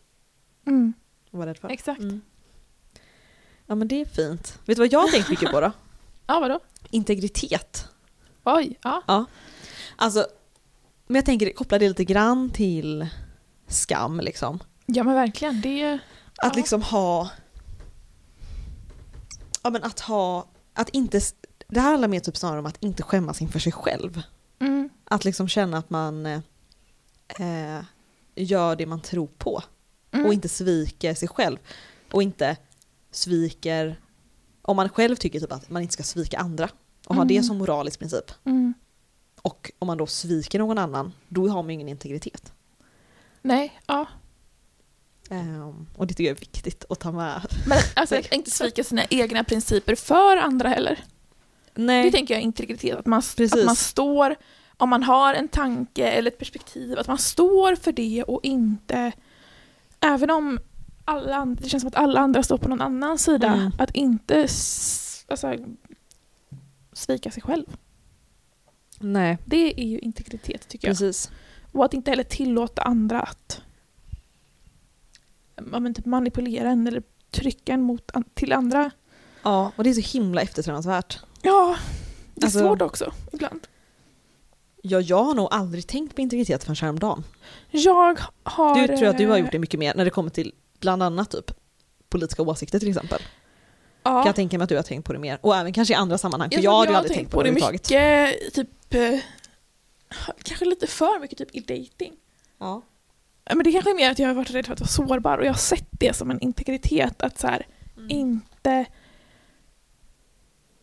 [0.68, 0.94] Mm.
[1.28, 1.70] att vara rädd för.
[1.70, 2.00] Exakt.
[2.02, 2.22] Mm.
[3.66, 4.60] Ja men det är fint.
[4.66, 5.72] Vet du vad jag har tänkt mycket på då?
[6.28, 6.60] Ja, vadå?
[6.90, 7.88] Integritet.
[8.44, 9.26] Oj, ja.
[9.96, 10.28] Alltså,
[11.08, 13.08] men jag tänker koppla det lite grann till
[13.68, 14.60] skam liksom.
[14.86, 15.62] Ja, men verkligen.
[15.62, 16.00] Det Att
[16.38, 16.52] Ja.
[16.56, 17.30] liksom ha...
[19.64, 20.48] Ja men att ha...
[20.74, 21.22] Att inte...
[21.68, 24.22] Det här handlar mer typ snarare om att inte skämmas inför sig själv.
[24.60, 24.90] Mm.
[25.06, 27.82] Att liksom känna att man eh,
[28.36, 29.64] gör det man tror på.
[30.12, 30.26] Mm.
[30.26, 31.58] Och inte sviker sig själv.
[32.12, 32.58] Och inte
[33.12, 34.00] sviker...
[34.62, 36.70] Om man själv tycker typ att man inte ska svika andra.
[37.12, 37.28] Och ha Mm.
[37.36, 38.32] det som moralisk princip.
[38.46, 38.74] Mm.
[39.42, 42.54] Och om man då sviker någon annan, då har man ju ingen integritet.
[43.42, 44.06] Nej, ja.
[45.30, 47.42] Ehm, och det tycker jag är viktigt att ta med.
[47.68, 51.04] Men alltså, att inte svika sina egna principer för andra heller.
[51.76, 52.04] Nej.
[52.04, 52.98] Det tänker jag är integritet.
[53.00, 53.54] Att man, Precis.
[53.54, 54.36] att man står,
[54.78, 59.12] om man har en tanke eller ett perspektiv, att man står för det och inte,
[60.00, 60.60] även om
[61.06, 63.72] alla, det känns som att alla andra står på någon annan sida, Mm.
[63.78, 64.48] att inte
[65.28, 65.56] alltså,
[66.94, 67.66] svika sig själv.
[69.00, 70.98] Nej, Det är ju integritet tycker jag.
[70.98, 71.32] precis.
[71.72, 73.62] Och att inte heller tillåta andra att
[75.56, 78.92] men typ manipulera en eller trycka en mot, till andra.
[79.44, 81.20] Ja, och det är så himla eftersträvansvärt.
[81.42, 81.76] Ja,
[82.36, 83.68] det är Alltså- svårt också ibland.
[84.84, 87.24] Ja, jag har nog aldrig tänkt på integritet förrän häromdagen.
[87.72, 88.76] Jag har...
[88.88, 91.04] Du tror att du har eh, gjort det mycket mer när det kommer till bland
[91.04, 91.52] annat typ
[92.10, 93.22] politiska åsikter till exempel.
[94.04, 94.10] Ja.
[94.12, 95.38] Kan jag tänka mig att du har tänkt på det mer.
[95.42, 97.44] Och även kanske i andra sammanhang, för Jag jag, har ju har aldrig tänkt på
[97.44, 97.90] det överhuvudtaget.
[97.90, 99.20] mycket, typ, eh,
[100.44, 102.14] kanske lite för mycket typ i dating.
[102.60, 102.82] Ja,
[103.56, 105.46] Men det kanske är mer att jag har varit rädd för att vara sårbar och
[105.46, 107.66] jag har sett det som en integritet att så här,
[107.98, 108.10] Mm.
[108.10, 108.86] inte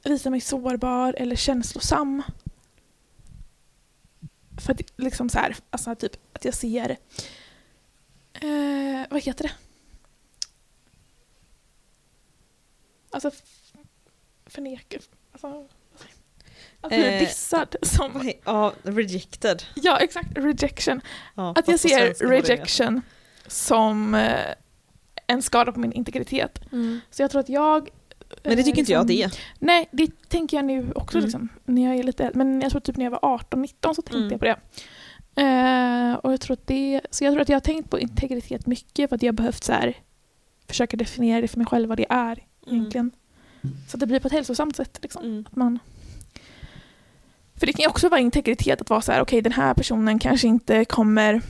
[0.04, 2.22] visa mig sårbar eller känslosam.
[4.58, 6.90] För att liksom så här, alltså typ att jag ser,
[8.32, 9.50] eh, vad heter det?
[13.10, 13.30] Alltså
[14.46, 14.98] förneka,
[15.32, 15.66] alltså,
[16.80, 19.62] att bli Eh, dissad som, Ja, rejected.
[19.74, 21.00] ja exakt, rejection.
[21.34, 23.02] Ja, Att jag ser rejection
[23.46, 24.54] som eh,
[25.26, 26.60] en skada på min integritet.
[26.72, 27.00] Mm.
[27.10, 27.88] Så jag tror att jag...
[28.42, 29.64] Men det eh, tycker inte jag liksom- det är.
[29.66, 31.24] Nej, det tänker jag nu också Mm.
[31.26, 32.38] liksom, när jag är lite äldre.
[32.38, 34.30] Men jag tror typ när jag var 18-19 så tänkte Mm.
[34.30, 34.56] jag på det.
[35.42, 37.00] Eh, och jag tror att det.
[37.10, 39.64] Så jag tror att jag har tänkt på integritet mycket för att jag har behövt
[39.64, 39.94] så här,
[40.68, 43.10] försöka definiera det för mig själv vad det är egentligen.
[43.88, 44.98] Så att det blir på ett hälsosamt sätt.
[45.02, 45.24] Liksom.
[45.24, 45.44] Mm.
[45.50, 45.78] Att man...
[47.54, 50.18] För det kan ju också vara integritet att vara så här, okej den här personen
[50.18, 51.42] kanske inte kommer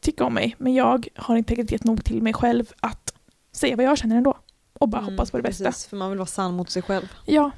[0.00, 3.14] tycka om mig, men jag har integritet nog till mig själv att
[3.52, 4.38] säga vad jag känner ändå.
[4.72, 5.64] Och bara Mm, hoppas på det bästa.
[5.64, 7.08] Precis, för man vill vara sann mot sig själv.
[7.26, 7.50] Ja,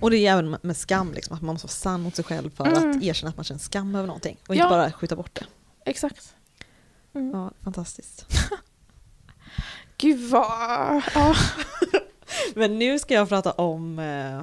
[0.00, 2.50] Och det är även med- skam, liksom, att man måste vara sann mot sig själv
[2.50, 2.90] för Mm.
[2.98, 4.36] att erkänna att man känner skam över någonting.
[4.48, 4.68] Och inte Ja.
[4.68, 5.46] bara skjuta bort det.
[5.90, 6.34] exakt.
[7.14, 7.30] Mm.
[7.30, 8.26] Ja, fantastiskt.
[9.98, 11.02] Gud vad...
[12.54, 14.42] Men nu ska jag prata om eh,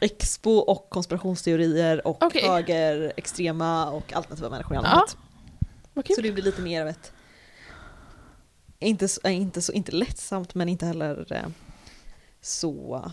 [0.00, 2.42] Expo och konspirationsteorier och Okej.
[2.48, 5.16] höger, extrema och alternativa människor i allmänhet.
[5.94, 6.16] Vad kul.
[6.16, 7.12] Så det blir lite mer av ett,
[8.78, 11.48] inte så, äh, inte så inte lättsamt men inte heller eh,
[12.40, 13.10] så,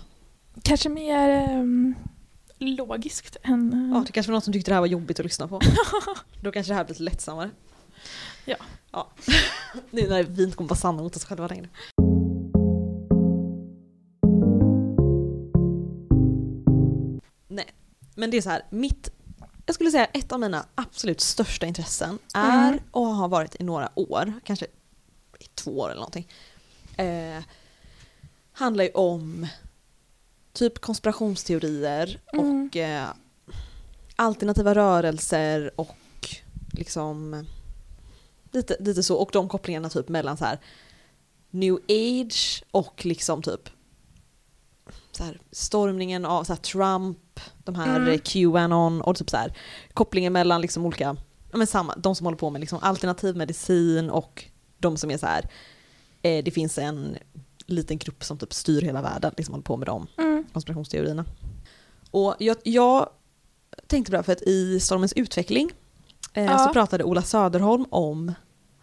[0.63, 1.95] Kanske mer ehm,
[2.57, 3.73] logiskt än...
[3.73, 5.61] eh, ja det kanske var någon som tyckte det här var jobbigt att lyssna på.
[6.41, 7.49] Då kanske det här blir lite lättsammare.
[8.45, 8.55] Ja.
[8.95, 9.11] Ja.
[9.91, 11.69] nu när vi inte kommer vara sanna mot oss själva längre.
[17.47, 17.65] Nej,
[18.15, 19.09] men det är så här, mitt,
[19.65, 22.79] jag skulle säga ett av mina absolut största intressen är Mm.
[22.91, 24.65] och har varit i några år, kanske
[25.39, 26.27] i två år eller någonting,
[26.97, 27.43] eh,
[28.51, 29.47] handlar ju om
[30.53, 32.65] typ konspirationsteorier Mm.
[32.67, 33.07] och eh,
[34.15, 35.95] alternativa rörelser och
[36.71, 37.45] liksom
[38.55, 40.59] lite, lite så, och de kopplingarna typ mellan så här
[41.51, 43.69] new age och liksom typ
[45.11, 48.19] så här, stormningen av så här, Trump, de här Mm.
[48.19, 49.57] Qanon och typ så här,
[49.93, 51.17] kopplingen mellan liksom olika,
[51.51, 54.45] ja, men samma, de som håller på med liksom alternativ medicin och
[54.77, 55.49] de som är så här,
[56.21, 57.17] eh, det finns en
[57.65, 60.45] liten grupp som typ styr hela världen, liksom håller på med dem Mm.
[60.53, 61.25] konspirationsteorierna.
[62.11, 63.09] Och jag, jag
[63.87, 65.71] tänkte på det för att i Stormens utveckling
[66.33, 66.57] eh, Ja.
[66.59, 68.33] så pratade Ola Söderholm om,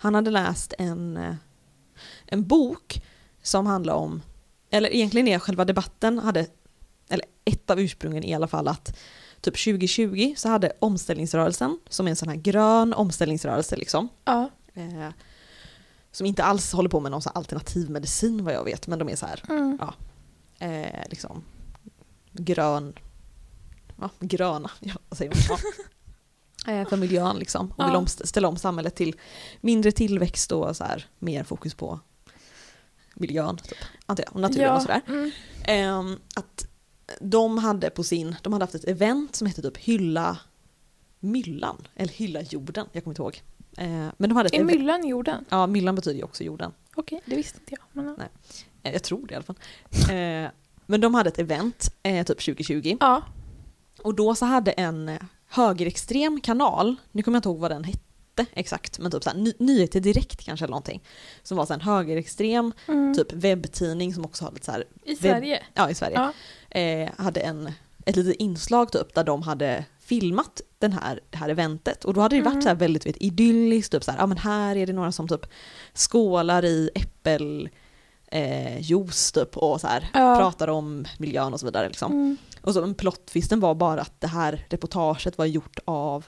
[0.03, 1.35] han hade läst en, eh,
[2.27, 3.03] en bok
[3.43, 4.23] som handlar om,
[4.71, 6.47] eller egentligen är själva debatten hade,
[7.09, 8.99] eller ett av ursprungen i alla fall att
[9.41, 14.51] typ 2020 så hade omställningsrörelsen, som är en sån här grön omställningsrörelse liksom, Ja.
[14.75, 15.09] eh,
[16.13, 19.09] som inte alls håller på med någon sån alternativ medicin vad jag vet, men de
[19.09, 19.79] är så här Mm.
[20.59, 21.45] eh, liksom
[22.33, 22.95] grön,
[24.01, 25.41] ja, gröna, ja, vad säger man?
[25.49, 25.57] Ja.
[26.67, 27.73] Eh, för miljön liksom.
[27.77, 29.17] Och vill om, ställa om samhället till
[29.61, 32.01] mindre tillväxt och så här, mer fokus på
[33.15, 34.77] miljön typ, antar jag, och naturen ja.
[34.77, 35.01] och sådär.
[35.07, 35.31] Mm.
[35.65, 36.67] Ehm, att
[37.21, 40.39] de hade på sin, de hade haft ett event som hette typ Hylla
[41.21, 43.43] Myllan, eller Hylla jorden, jag kommer inte ihåg.
[43.77, 45.45] Eh, men de hade ett Är event, myllan jorden?
[45.49, 46.73] ja myllan betyder ju också jorden.
[46.95, 48.05] Okej, det visste inte jag.
[48.05, 48.29] Men, Nej.
[48.83, 49.57] Eh, jag tror det i alla fall.
[50.11, 50.51] Eh,
[50.87, 52.97] men de hade ett event, eh, typ 2020.
[53.01, 53.23] ja.
[54.03, 55.19] Och då så hade en
[55.53, 59.53] högerextrem kanal, nu kommer jag inte ihåg vad den hette exakt, men typ såhär, ny,
[59.59, 61.03] Nyheter Direkt kanske eller någonting.
[61.43, 63.15] Som var en högerextrem Mm.
[63.15, 65.63] typ webbtidning som också hade lite så här, I Sverige?
[65.75, 66.33] ja i Sverige,
[66.71, 66.79] Ja.
[66.81, 67.73] eh, hade en,
[68.07, 72.05] ett litet inslag typ där de hade filmat den här, det här eventet.
[72.05, 72.63] Och då hade det varit Mm.
[72.63, 75.47] så väldigt vet, idylliskt, typ så här, ja men här är det några som typ
[75.95, 77.69] skålar i äppel
[78.27, 78.81] eh,
[79.35, 80.37] typ och så här Ja.
[80.37, 82.13] pratar om miljön och så vidare liksom.
[82.13, 82.37] Mm.
[82.63, 86.27] Och så men plottvisten var bara att det här reportaget var gjort av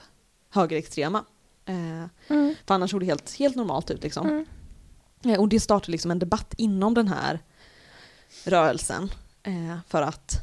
[0.49, 1.25] högerextrema.
[1.65, 2.55] Eh, Mm.
[2.65, 4.27] för annars såg det helt, helt normalt ut liksom.
[4.27, 4.45] Mm.
[5.25, 7.39] Eh, och det startade liksom en debatt inom den här
[8.45, 9.09] rörelsen.
[9.43, 10.35] Eh, för att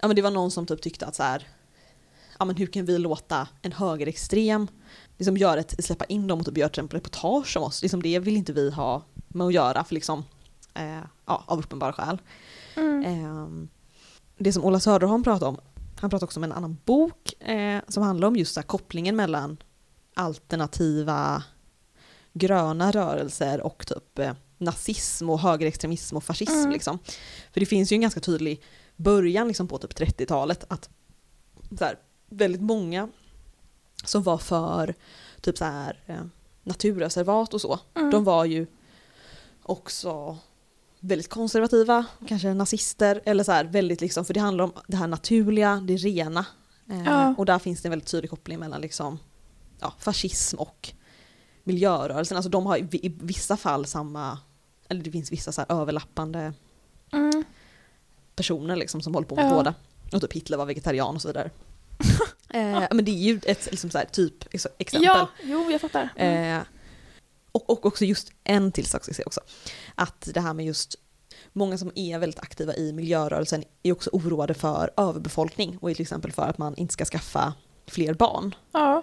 [0.00, 1.48] ja, men det var någon som typ tyckte att så här,
[2.38, 4.68] ja, men hur kan vi låta en högerextrem
[5.16, 7.82] liksom göra ett, släppa in dem och typ göra ett reportage om oss?
[7.82, 10.24] Liksom det vill inte vi ha med att göra för liksom,
[10.74, 12.18] eh, ja, av uppenbara skäl.
[12.76, 13.68] Mm.
[14.38, 15.58] Det som Ola Söderholm pratade om,
[16.00, 19.56] han pratade också om en annan bok eh, som handlar om just här, kopplingen mellan
[20.14, 21.42] alternativa
[22.32, 26.52] gröna rörelser och typ eh, nazism och högerextremism och fascism.
[26.52, 26.70] Mm.
[26.70, 26.98] Liksom.
[27.52, 28.62] För det finns ju en ganska tydlig
[28.96, 30.88] början liksom, på typ 30-talet att
[31.78, 31.98] så här,
[32.28, 33.08] väldigt många
[34.04, 34.94] som var för
[35.40, 36.22] typ så här, eh,
[36.62, 38.10] naturreservat och så, Mm.
[38.10, 38.66] de var ju
[39.62, 40.38] också
[41.00, 45.06] väldigt konservativa, kanske nazister eller så här väldigt liksom, för det handlar om det här
[45.06, 46.46] naturliga, det rena.
[46.90, 47.34] Eh, Ja.
[47.38, 49.18] Och där finns det en väldigt tydlig koppling mellan liksom,
[49.80, 50.92] ja, fascism och
[51.64, 52.36] miljörörelsen.
[52.36, 54.38] Alltså de har i, vissa fall samma,
[54.88, 56.52] eller det finns vissa så överlappande
[57.12, 57.44] Mm.
[58.36, 59.54] personer liksom som håller på med Ja.
[59.54, 59.74] båda.
[60.12, 61.50] Och typ Hitler var vegetarian och så vidare.
[62.50, 65.06] eh, men det är ju ett liksom så här, typ ex- exempel.
[65.06, 66.08] Ja, jo jag fattar.
[66.16, 66.58] Mm.
[66.60, 66.66] Eh,
[67.58, 69.40] och, och också just en till sak ska jag säga också.
[69.94, 70.96] Att det här med just
[71.52, 76.02] många som är väldigt aktiva i miljörörelsen är också oroade för överbefolkning och är till
[76.02, 77.54] exempel för att man inte ska skaffa
[77.86, 78.54] fler barn.
[78.72, 79.02] Ja.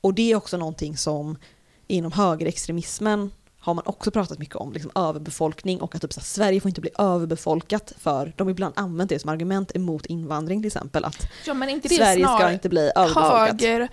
[0.00, 1.38] Och det är också någonting som
[1.86, 6.24] inom högerextremismen har man också pratat mycket om, liksom överbefolkning och att typ så här,
[6.24, 10.62] Sverige får inte bli överbefolkat för de har ibland använt det som argument emot invandring
[10.62, 11.54] till exempel, att ja,
[11.88, 13.60] Sverige ska inte bli överbefolkat.
[13.60, 13.88] höger...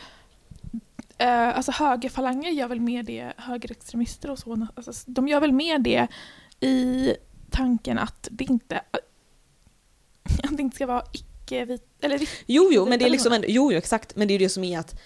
[1.17, 5.79] Eh, alltså högerfalanger gör väl mer det, högerextremister och så, alltså, de gör väl mer
[5.79, 6.07] det
[6.59, 7.13] i
[7.49, 8.75] tanken att det inte,
[10.43, 13.47] att det inte ska vara icke-vit, eller vit- Jo, jo, men det är liksom ändå,
[13.49, 15.01] jo, jo, exakt, men det är ju det som är att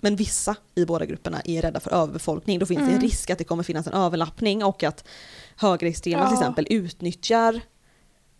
[0.00, 2.58] men vissa i båda grupperna är rädda för överbefolkning.
[2.58, 3.02] Då finns det en Mm.
[3.02, 5.08] risk att det kommer finnas en överlappning och att
[5.56, 6.26] högerextrema Ja.
[6.28, 7.60] till exempel utnyttjar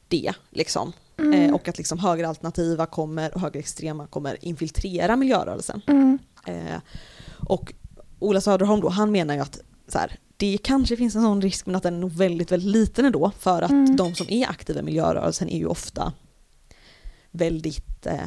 [0.08, 0.32] det.
[0.50, 0.92] Liksom.
[1.18, 1.32] Mm.
[1.42, 5.82] Eh, och att liksom högeralternativa kommer och högerextrema kommer infiltrera miljörörelsen.
[5.86, 6.18] Mm.
[6.48, 6.80] Eh,
[7.48, 7.72] och
[8.18, 11.66] Ola Söderholm då, han menar ju att så här, det kanske finns en sån risk
[11.66, 13.96] men att den är nog väldigt, väldigt liten ändå för att Mm.
[13.96, 16.12] de som är aktiva i miljörörelsen är ju ofta
[17.30, 18.24] väldigt eh,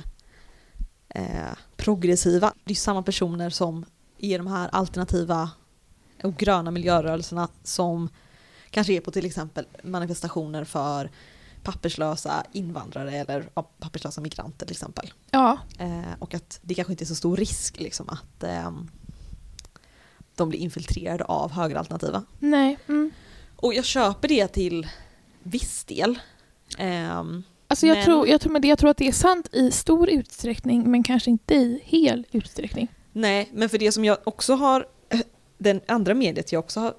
[1.09, 2.53] eh, progressiva.
[2.63, 3.85] Det är samma personer som
[4.17, 5.49] är de här alternativa
[6.23, 8.09] och gröna miljörörelserna som
[8.69, 11.09] kanske är på till exempel manifestationer för
[11.63, 15.13] papperslösa invandrare eller ja, papperslösa migranter till exempel.
[15.31, 18.89] Ja, Eh, och att det kanske inte är så stor risk liksom, att ehm,
[20.35, 22.23] de blir infiltrerade av högeralternativa.
[22.39, 22.77] nej.
[22.87, 23.11] Mm.
[23.55, 24.87] Och jag köper det till
[25.43, 26.19] viss del.
[26.77, 29.49] Ehm, Alltså jag, Men- tror, jag, tror, men det, jag tror att det är sant
[29.53, 32.87] i stor utsträckning men kanske inte i hel utsträckning.
[33.13, 34.85] nej, men för det som jag också har,
[35.57, 36.93] den andra mediet jag också har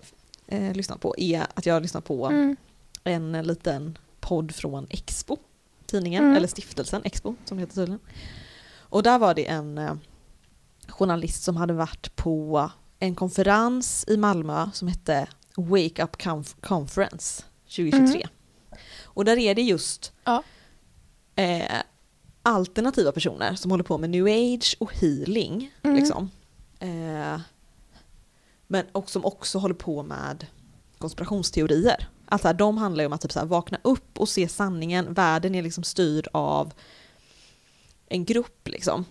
[0.46, 2.56] eh, lyssnat på är att jag har lyssnat på Mm.
[3.04, 5.36] en liten podd från Expo,
[5.86, 6.36] tidningen, Mm.
[6.36, 8.00] eller stiftelsen Expo som det heter tydligen.
[8.78, 9.94] Och där var det en eh,
[10.88, 17.42] journalist som hade varit på en konferens i Malmö som hette Wake Up Conf- Conference
[17.76, 18.26] 2023.
[19.04, 20.42] Och där är det just Ja.
[21.36, 21.82] eh,
[22.42, 25.70] alternativa personer som håller på med new age och healing.
[25.82, 25.96] Mm.
[25.96, 26.30] Liksom.
[26.78, 27.40] Eh,
[28.66, 30.46] men och som också håller på med
[30.98, 32.08] konspirationsteorier.
[32.32, 35.14] Alltså de handlar ju om att typ så här, vakna upp och se sanningen.
[35.14, 36.72] Världen är liksom styrd av
[38.08, 39.04] en grupp liksom.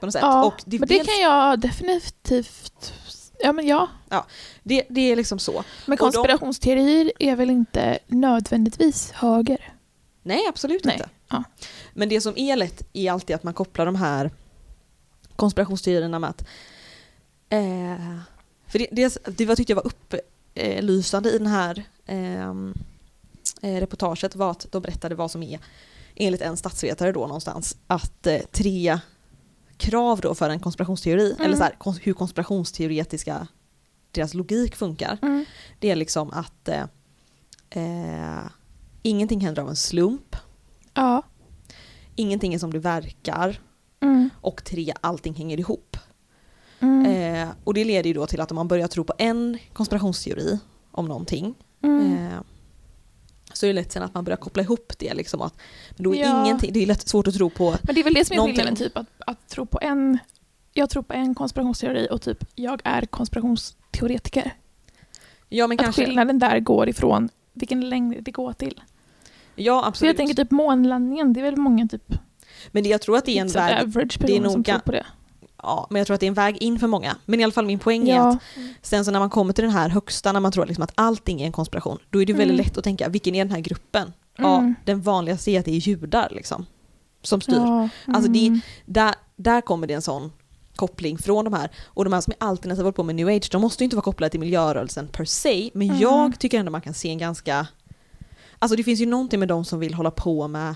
[0.00, 0.22] På något sätt.
[0.22, 2.92] Ja, och det, men det dels- kan jag definitivt...
[3.38, 3.88] Ja, men ja.
[4.62, 5.52] det, det är liksom så.
[5.52, 5.62] Men
[5.92, 9.74] Och de- konspirationsteorier är väl inte nödvändigtvis höger?
[10.22, 11.08] Nej, absolut Nej, inte.
[11.28, 11.44] ja.
[11.94, 14.30] Men det som är lätt är alltid att man kopplar de här
[15.36, 16.40] konspirationsteorierna med att...
[17.48, 18.18] Eh,
[18.66, 22.54] för det, det, det jag tyckte jag var upplysande i den här eh,
[23.62, 25.58] reportaget var att de berättade vad som är,
[26.14, 28.98] enligt en statsvetare då någonstans, att eh, tre
[29.76, 31.42] krav då för en konspirationsteori, Mm.
[31.46, 33.46] eller så här, kons- hur konspirationsteoretiska
[34.10, 35.44] deras logik funkar, Mm.
[35.78, 36.84] det är liksom att eh,
[37.70, 38.44] eh,
[39.02, 40.36] ingenting händer av en slump,
[40.94, 41.22] Ja.
[42.14, 43.60] ingenting är som det verkar
[44.00, 44.30] Mm.
[44.40, 45.96] och tre, allting hänger ihop.
[46.80, 47.06] Mm.
[47.06, 50.58] Eh, och det leder ju då till att om man börjar tro på en konspirationsteori
[50.90, 51.54] om någonting
[51.86, 52.26] Mm.
[52.26, 52.38] eh,
[53.52, 55.14] så är det lätt sen att man börjar koppla ihop det.
[55.14, 55.54] Liksom att,
[55.96, 56.44] men då är Ja.
[56.46, 57.76] ingenting, det är lätt svårt att tro på.
[57.82, 60.18] Men det är väl det som är skillnaden, typ att, att tro på en...
[60.72, 64.50] Jag tror på en konspirationsteori och typ jag är konspirationsteoretiker.
[65.48, 66.04] Ja men Att kanske.
[66.04, 68.80] skillnaden där går ifrån vilken längd det går till.
[69.54, 70.16] Ja Så jag absolut.
[70.16, 72.14] tänker typ månlandningen, det är väl många typ
[72.70, 74.92] Men det, jag tror att det är en average det är nog som tror på
[74.92, 75.06] det.
[75.66, 77.16] Ja, men jag tror att det är en väg in för många.
[77.24, 78.28] Men i alla fall min poäng är Ja.
[78.28, 78.38] att
[78.82, 81.42] sen så när man kommer till den här högsta, när man tror liksom att allting
[81.42, 82.66] är en konspiration, då är det väldigt Mm.
[82.66, 84.12] lätt att tänka, vilken är den här gruppen?
[84.38, 84.74] Ja, Mm.
[84.84, 86.66] den vanligaste är att det är judar liksom.
[87.22, 87.54] Som styr.
[87.56, 87.88] Ja.
[88.06, 88.60] Alltså det- Mm.
[88.86, 90.32] där, där kommer det en sån
[90.76, 91.70] koppling från de här.
[91.84, 93.96] Och de här som är alternativa håller på med new age, de måste ju inte
[93.96, 96.00] vara kopplade till miljörörelsen per se, men Mm.
[96.00, 97.66] jag tycker ändå man kan se en ganska...
[98.58, 100.74] Alltså det finns ju någonting med de som vill hålla på med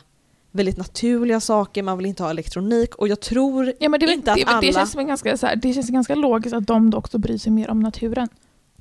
[0.51, 4.33] väldigt naturliga saker, man vill inte ha elektronik och jag tror Ja, men det, inte
[4.33, 6.91] att det, det, alla- känns som ganska, så här, det känns ganska logiskt att de
[6.91, 8.29] då också bryr sig mer om naturen.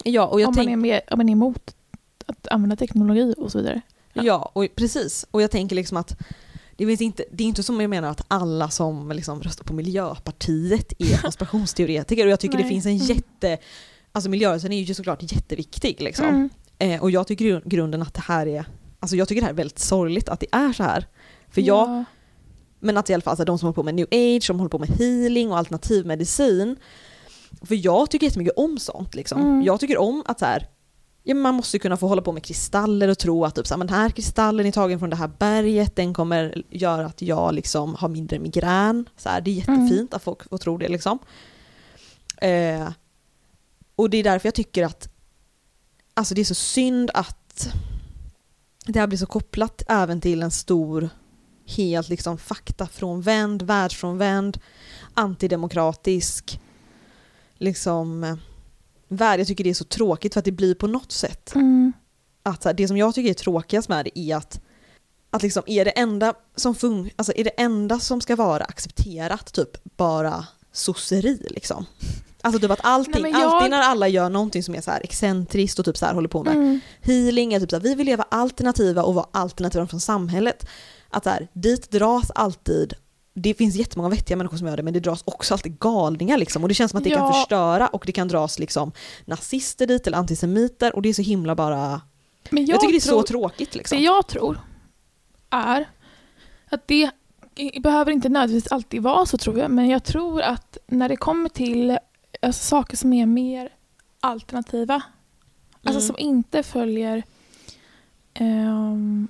[0.04, 1.76] Ja, och jag om, tänk, man är mer, om man är emot
[2.26, 3.82] att använda teknologi och så vidare.
[4.14, 4.24] Ja.
[4.24, 5.26] ja, och precis.
[5.32, 6.20] Och jag tänker liksom att
[6.78, 9.74] det, finns inte, det är inte som jag menar att alla som liksom röstar på
[9.74, 12.70] Miljöpartiet är konspirationsteoretiker och jag tycker det Nej.
[12.72, 13.06] finns en Mm.
[13.06, 13.58] jätte...
[14.12, 16.26] Alltså miljörörelsen är ju såklart jätteviktig liksom.
[16.26, 16.50] Mm.
[16.80, 18.66] Eh, och jag tycker i grunden att det här är,
[19.00, 21.08] alltså jag tycker det här är väldigt sorgligt att det är så här.
[21.52, 22.04] För jag, Ja.
[22.80, 24.70] men att i alla fall alltså, de som håller på med new age, som håller
[24.70, 26.76] på med healing och alternativmedicin.
[27.62, 29.42] För jag tycker jättemycket om sånt liksom.
[29.42, 29.62] Mm.
[29.62, 30.68] Jag tycker om att så här,
[31.24, 33.78] ja, man måste kunna få hålla på med kristaller och tro att typ, så här,
[33.78, 37.54] men den här kristallen är tagen från det här berget, den kommer göra att jag
[37.54, 39.10] liksom har mindre migrän.
[39.18, 41.20] Så här, det är jättefint att folk får tro det liksom.
[42.38, 42.90] Eh,
[43.96, 45.10] och det är därför jag tycker att
[46.14, 47.70] alltså det är så synd att
[48.86, 51.10] det här blir så kopplat även till en stor,
[51.78, 54.60] helt liksom faktafrånvänd, världsfrånvänd,
[55.14, 56.60] antidemokratisk
[57.58, 58.36] liksom eh,
[59.08, 59.40] värld.
[59.40, 61.94] Jag tycker det är så tråkigt för att det blir på något sätt Mm.
[62.44, 64.62] att det som jag tycker är tråkigast med det är att
[65.32, 69.54] att liksom är det enda som fun- alltså är det enda som ska vara accepterat
[69.54, 71.86] typ bara sosseri liksom.
[72.42, 75.02] Alltså typ att allting, Nej, jag- alltid när alla gör någonting som är så här
[75.04, 76.80] excentriskt och typ så här håller på med Mm.
[77.02, 80.66] healing, är typ så här, vi vill leva alternativa och vara alternativa från samhället.
[81.10, 82.94] Att så här, dit dras alltid,
[83.34, 86.64] det finns jättemånga vettiga människor som gör det men det dras också alltid galningar liksom
[86.64, 87.34] och det känns som att det kan Ja.
[87.34, 88.92] förstöra och det kan dras liksom
[89.26, 92.02] nazister dit eller antisemiter och det är så himla bara,
[92.50, 93.98] Men jag, tycker det är tror, så tråkigt liksom.
[93.98, 94.60] Det jag tror
[95.50, 95.90] är
[96.70, 97.12] att det
[97.82, 101.50] behöver inte nödvändigtvis alltid vara så tror jag, men jag tror att när det kommer
[101.50, 101.98] till
[102.42, 103.70] alltså, saker som är mer
[104.20, 105.02] alternativa,
[105.84, 106.02] alltså Mm.
[106.08, 107.24] som inte följer
[108.34, 109.28] ehm,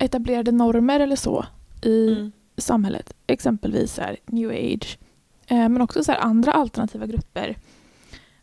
[0.00, 1.46] etablerade normer eller så
[1.82, 2.32] i Mm.
[2.56, 4.98] samhället, exempelvis så här, new age,
[5.46, 7.56] eh, men också så här, andra alternativa grupper.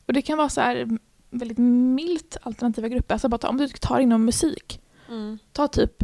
[0.06, 0.98] Och det kan vara så här,
[1.30, 5.38] väldigt milt alternativa grupper, alltså bara ta, om du tar inom musik, Mm.
[5.54, 6.04] ta typ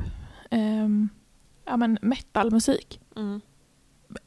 [0.49, 1.09] ehm,
[1.65, 2.99] ja, men metalmusik.
[3.15, 3.41] Mm.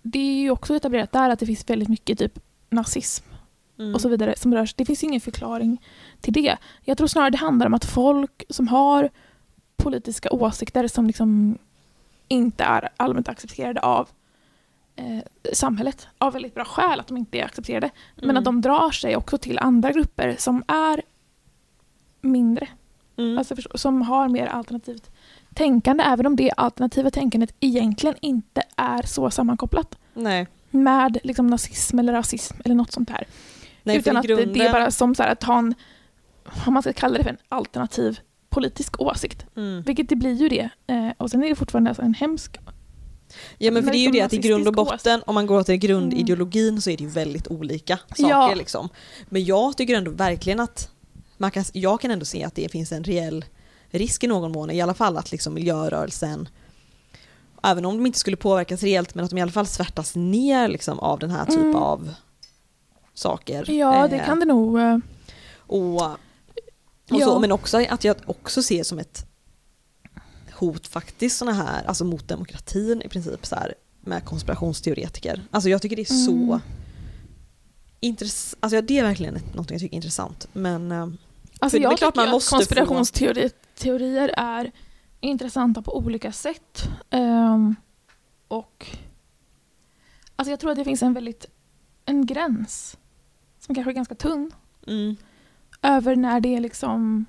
[0.02, 2.38] Det är ju också etablerat där att det finns väldigt mycket typ
[2.70, 3.24] nazism
[3.78, 3.94] Mm.
[3.94, 4.74] och så vidare som rörs.
[4.74, 5.82] Det finns ingen förklaring
[6.20, 6.56] till det.
[6.84, 9.10] Jag tror snarare det handlar om att folk som har
[9.86, 11.58] politiska åsikter som liksom
[12.28, 14.08] inte är allmänt accepterade av
[14.96, 15.18] eh,
[15.52, 17.90] samhället av väldigt bra skäl att de inte är accepterade.
[18.16, 18.36] Men Mm.
[18.36, 21.02] att de drar sig också till andra grupper som är
[22.20, 22.68] mindre
[23.18, 23.38] Mm.
[23.38, 25.10] Alltså som har mer alternativt
[25.54, 30.46] tänkande, även om det alternativa tänkandet egentligen inte är så sammankopplat Nej.
[30.70, 33.24] med liksom, nazism eller rasism eller något sånt här.
[33.82, 35.74] Nej, Utan att grunden, det är bara som så här, att ha en,
[36.66, 38.20] om man ska kalla det för en alternativ
[38.56, 39.46] politisk åsikt.
[39.56, 39.82] mm.
[39.82, 40.68] Vilket det blir ju det.
[40.86, 42.56] Eh, och sen är det fortfarande alltså en hemsk...
[43.58, 45.62] Ja men för det är ju det att i grund och botten, om man går
[45.62, 48.54] till grundideologin så är det ju väldigt olika saker Ja.
[48.54, 48.88] liksom.
[49.28, 50.90] Men jag tycker ändå verkligen att
[51.38, 53.44] man kan, jag kan ändå se att det finns en reell
[53.90, 56.48] risk i någon mån, i alla fall att liksom miljörörelsen
[57.62, 60.68] Även om de inte skulle påverkas rejält men att de i alla fall svärtas ner
[60.68, 61.76] liksom av den här typen Mm.
[61.76, 62.14] av
[63.14, 63.70] saker.
[63.70, 64.78] Ja, det Eh, kan det nog...
[64.80, 64.98] eh,
[65.66, 66.02] och,
[67.10, 67.24] och Ja.
[67.26, 69.26] så, men också att jag också ser som ett
[70.52, 75.42] hot faktiskt såna här, alltså mot demokratin i princip så här, med konspirationsteoretiker.
[75.50, 76.60] Alltså jag tycker det är så Mm.
[78.00, 81.08] intressant, alltså det är verkligen något jag tycker är intressant men eh,
[81.58, 84.72] Alltså För det är jag klart tycker man att måste få- konspirationsteorier är
[85.20, 86.88] intressanta på olika sätt.
[87.10, 87.74] Ehm,
[88.48, 88.86] och
[90.36, 91.46] alltså jag tror att det finns en väldigt
[92.04, 92.96] en gräns
[93.60, 94.50] som kanske är ganska tunn
[94.86, 95.16] mm,
[95.86, 97.26] över när det är liksom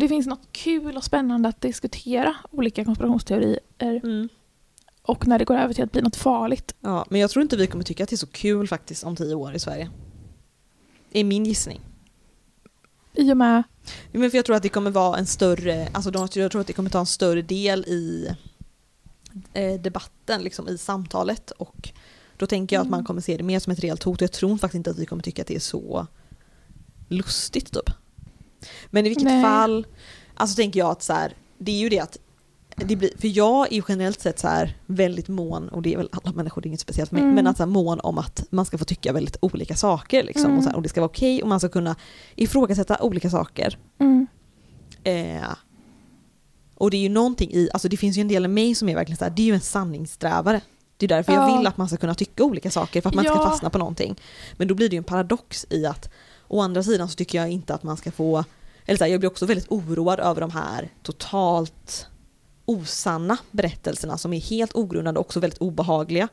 [0.00, 4.28] det finns något kul och spännande att diskutera olika konspirationsteorier mm.
[5.02, 6.74] och när det går över till att bli något farligt.
[6.80, 9.16] Ja, men jag tror inte vi kommer tycka att det är så kul faktiskt om
[9.16, 9.90] tio år i Sverige.
[11.12, 11.80] Det är min gissning.
[13.14, 13.62] I och med...
[14.12, 16.60] Ja, Men för jag tror att det kommer vara en större, alltså de- jag tror
[16.60, 18.28] att det kommer ta en större del i
[19.52, 21.88] eh, debatten, liksom i samtalet och
[22.36, 23.06] då tänker jag att man Mm.
[23.06, 25.22] kommer se det mer som ett reellt hot jag tror faktiskt inte att vi kommer
[25.22, 26.06] tycka att det är så
[27.08, 27.90] lustigt typ.
[28.90, 29.42] Men i vilket Nej.
[29.42, 29.86] fall,
[30.34, 32.16] alltså tänker jag att så här, det är ju det att
[32.76, 35.96] det blir, för jag är ju generellt sett så här väldigt mån, och det är
[35.96, 37.34] väl alla människor, det är inget speciellt för mig, Mm.
[37.34, 40.44] men att så här mån om att man ska få tycka väldigt olika saker liksom,
[40.44, 40.58] Mm.
[40.58, 41.96] och, så här, och det ska vara okej och man ska kunna
[42.36, 43.78] ifrågasätta olika saker.
[44.00, 44.26] Mm,
[45.04, 45.48] Eh,
[46.74, 48.88] och det är ju någonting i, alltså det finns ju en del av mig som
[48.88, 50.60] är verkligen så här, det är ju en sanningssträvare.
[50.96, 51.56] Det är därför jag Ja.
[51.56, 53.50] vill att man ska kunna tycka olika saker för att man inte ska Ja.
[53.50, 54.16] fastna på någonting.
[54.56, 56.10] Men då blir det ju en paradox i att
[56.48, 58.44] å andra sidan så tycker jag inte att man ska få,
[58.84, 62.06] eller så här, jag blir också väldigt oroad över de här totalt
[62.64, 66.28] osanna berättelserna som är helt ogrundade och också väldigt obehagliga.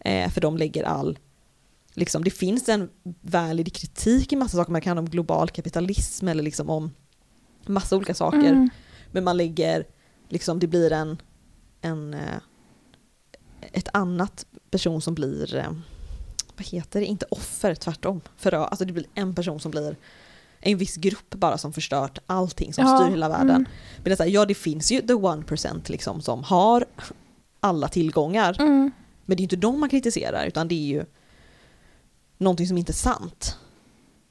[0.00, 1.18] Eh, för de lägger all
[1.94, 2.90] Liksom, det finns en
[3.20, 6.90] valid kritik i massa saker, man kan handla om global kapitalism eller liksom om
[7.66, 8.38] massa olika saker.
[8.38, 8.70] mm,
[9.10, 9.86] Men man lägger,
[10.28, 11.22] liksom det blir en,
[11.80, 12.38] en eh,
[13.72, 15.70] ett annat person som blir, eh,
[16.58, 18.20] vad heter det, inte offer, tvärtom.
[18.36, 19.96] För, alltså det blir en person som blir
[20.60, 23.50] en viss grupp bara som förstört allting som Ja, styr hela världen.
[23.50, 23.66] mm.
[23.96, 26.84] Men det är så här, ja det finns ju the one percent liksom som har
[27.60, 28.56] alla tillgångar.
[28.60, 28.90] mm.
[29.24, 31.04] Men det är ju inte dem man kritiserar utan det är ju
[32.38, 33.56] någonting som inte är sant.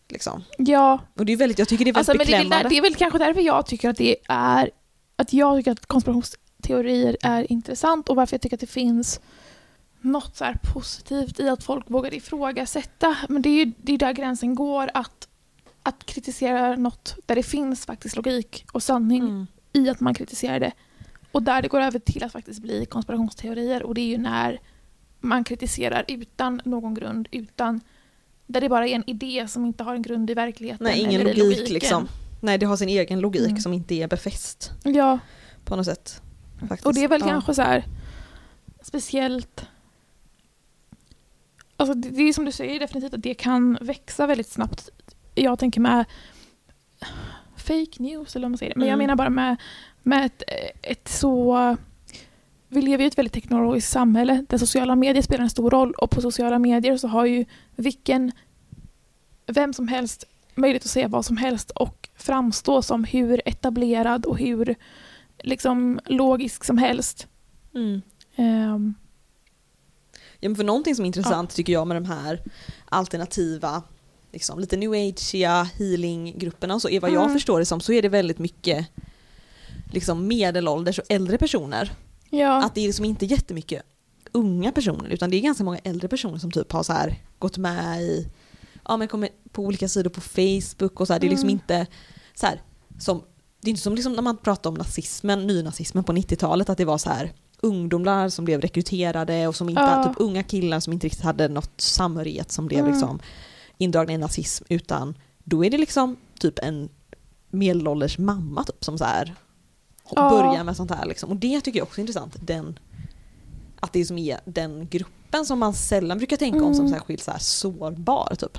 [0.09, 0.43] Liksom.
[0.57, 2.63] Ja, Och det är väldigt, jag tycker det är väldigt Alltså, men det, är beklämmande.
[2.63, 4.71] där- det är väl kanske därför jag tycker att det är
[5.15, 9.19] att jag tycker att konspirationsteorier är intressant och varför jag tycker att det finns
[10.07, 13.17] något så här positivt i att folk vågar ifrågasätta.
[13.29, 15.27] Men det är ju det är där gränsen går att,
[15.83, 19.47] att kritisera något där det finns faktiskt logik och sanning Mm.
[19.73, 20.71] i att man kritiserar det.
[21.31, 24.59] Och där det går över till att faktiskt bli konspirationsteorier och det är ju när
[25.19, 27.81] man kritiserar utan någon grund, utan
[28.47, 30.83] där det bara är en idé som inte har en grund i verkligheten.
[30.83, 31.73] Nej, ingen eller logik logiken.
[31.73, 32.07] liksom.
[32.41, 33.59] Nej, det har sin egen logik Mm.
[33.59, 35.19] som inte är befäst Ja,
[35.65, 36.21] på något sätt.
[36.59, 36.85] Faktiskt.
[36.85, 37.27] och det är väl ja.
[37.27, 37.85] kanske så här
[38.81, 39.65] speciellt
[41.77, 44.89] alltså det, det är som du säger definitivt att det kan växa väldigt snabbt.
[45.35, 46.05] Jag tänker med
[47.55, 48.73] fake news eller vad man säger.
[48.75, 49.03] Men jag Mm.
[49.07, 49.55] menar bara med,
[50.03, 50.43] med ett,
[50.81, 51.77] ett så...
[52.69, 56.09] Vi lever i ett väldigt teknologiskt samhälle där sociala medier spelar en stor roll och
[56.11, 58.31] på sociala medier så har ju vilken,
[59.45, 60.23] vem som helst
[60.55, 64.75] möjlighet att säga vad som helst och framstå som hur etablerad och hur
[65.43, 67.27] liksom logisk som helst.
[68.35, 68.93] Ehm,
[70.39, 72.41] Ja, men för någonting som är intressant tycker jag med de här
[72.85, 73.83] alternativa,
[74.31, 77.33] liksom, lite new ageiga healinggrupperna och så, är vad jag Mm.
[77.33, 78.87] förstår det som, så är det väldigt mycket
[79.93, 81.91] liksom medelålders och äldre personer.
[82.29, 82.63] ja.
[82.63, 83.81] Att det är liksom inte jättemycket
[84.31, 87.57] unga personer utan det är ganska många äldre personer som typ har så här gått
[87.57, 88.27] med i,
[88.85, 91.59] ja men kommer på olika sidor på Facebook och så här, det är liksom Mm.
[91.59, 91.85] inte
[92.35, 92.61] så här,
[92.99, 93.23] som,
[93.61, 96.85] det är inte som liksom när man pratar om nazismen, nynazismen på 90-talet att det
[96.85, 100.03] var så här ungdomar som blev rekryterade och som inte, Ja.
[100.03, 102.91] typ unga killar som inte riktigt hade något samhörighet som blev Mm.
[102.91, 103.19] liksom
[103.77, 106.89] indragna i nazism utan då är det liksom typ en
[107.49, 109.35] medelålders mamma typ som så här
[110.15, 110.29] Ja.
[110.29, 111.29] börjar med sånt här liksom.
[111.29, 112.79] Och det tycker jag också är intressant, den
[113.79, 116.99] att det som är den gruppen som man sällan brukar tänka om som Mm.
[116.99, 118.57] särskilt så här sårbar typ.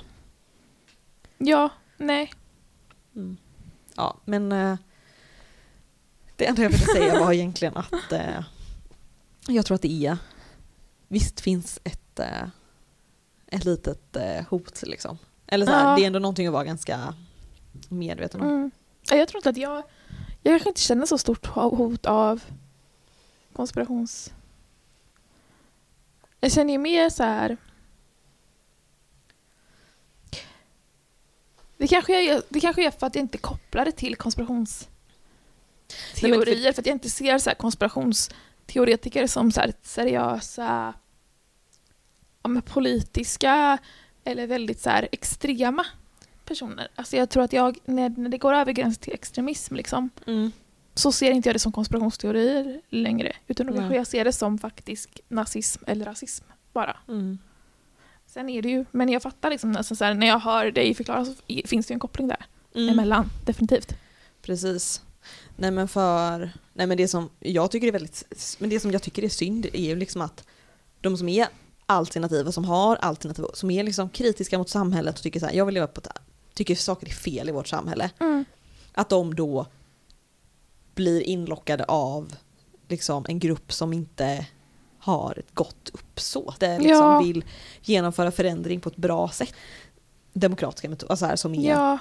[1.39, 2.31] ja, nej.
[3.97, 4.77] Ja, men eh,
[6.37, 8.45] det enda jag ville säga var egentligen att eh,
[9.55, 10.19] jag tror att det är
[11.09, 12.49] visst finns ett, eh,
[13.47, 15.19] ett litet eh, hot liksom.
[15.47, 15.97] Eller så här, Ja.
[15.97, 17.15] det är ändå någonting att vara ganska
[17.89, 18.49] medveten om.
[18.49, 18.71] Mm.
[19.11, 19.83] Ja, Jag tror inte att jag...
[20.43, 22.45] Jag kanske inte känner så stort hot av
[23.53, 24.33] konspirations...
[26.41, 27.57] Jag känner ju mer så här...
[31.77, 34.89] Det kanske, är, det kanske är för att jag inte kopplar det till konspirationsteorier.
[36.23, 36.81] Nej, för- för...
[36.83, 37.55] att jag inte ser så här
[38.69, 40.95] konspirationsteoretiker som så här seriösa
[42.43, 43.79] ja, politiska
[44.25, 45.87] eller väldigt så här extrema
[46.45, 46.89] personer.
[46.95, 50.53] Alltså jag tror att jag, när, när det går över gränsen till extremism liksom, Mm.
[50.95, 53.33] så ser inte jag det som konspirationsteorier längre.
[53.47, 56.97] Utan då kanske jag ser det som faktisk nazism eller rasism bara.
[57.09, 57.39] Mm.
[58.27, 60.95] Sen är det ju, men jag fattar liksom nästan så här, när jag hör dig
[60.95, 62.45] förklara så finns det ju en koppling där
[62.75, 62.89] Mm.
[62.89, 63.93] emellan, definitivt.
[64.43, 65.03] Precis.
[65.57, 68.24] Nej men för, nej men det som jag tycker är väldigt,
[68.59, 70.45] men det som jag tycker är synd är ju liksom att
[71.01, 71.49] de som är
[71.87, 75.66] alternativa, som har alternativ, som är liksom kritiska mot samhället och tycker så här, jag
[75.66, 76.09] vill leva på ett,
[76.55, 78.11] tycker saker är fel i vårt samhälle,
[78.93, 79.66] att de då
[80.95, 82.35] blir inlockade av
[82.89, 84.47] liksom en grupp som inte
[84.99, 87.20] har ett gott uppsåt, det liksom Ja.
[87.20, 87.45] vill
[87.83, 89.55] genomföra förändring på ett bra sätt.
[90.33, 91.99] Demokratiska metoder, alltså här, som är Ja,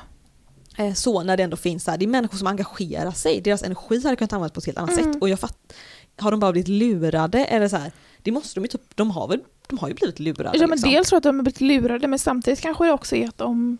[0.96, 4.04] så när det ändå finns så här, det är människor som engagerar sig, deras energi
[4.04, 5.14] hade kunnat användas på ett helt annat Mm.
[5.14, 5.22] sätt.
[5.22, 5.74] Och jag fatt,
[6.20, 9.28] har de bara blivit lurade eller så här, det måste de ju typ, de har
[9.28, 10.58] väl, de har ju blivit lurade.
[10.58, 10.92] ja men liksom.
[10.92, 13.38] dels tror jag att de har blivit lurade men samtidigt kanske det också är att
[13.38, 13.78] de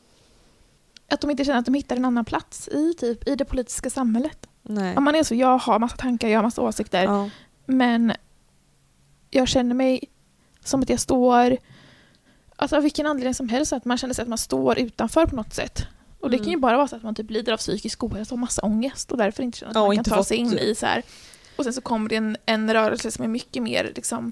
[1.10, 3.90] att de inte känner att de hittar en annan plats i, typ, i det politiska
[3.90, 4.48] samhället.
[4.64, 4.98] Nej.
[4.98, 7.30] Om man är så, jag har massa tankar, jag har massa åsikter, Ja.
[7.66, 8.14] men
[9.30, 10.04] jag känner mig
[10.64, 11.58] som att jag står,
[12.56, 15.36] alltså av vilken anledning som helst, att man känner sig att man står utanför på
[15.36, 15.84] något sätt.
[16.28, 16.44] Och det Mm.
[16.46, 19.12] kan ju bara vara så att man typ lider av psykisk ohälsa och massa ångest
[19.12, 21.04] och därför inte känner att Ja, man kan ta sig in i så här.
[21.56, 24.32] Och sen så kommer det en, en rörelse som är mycket mer liksom,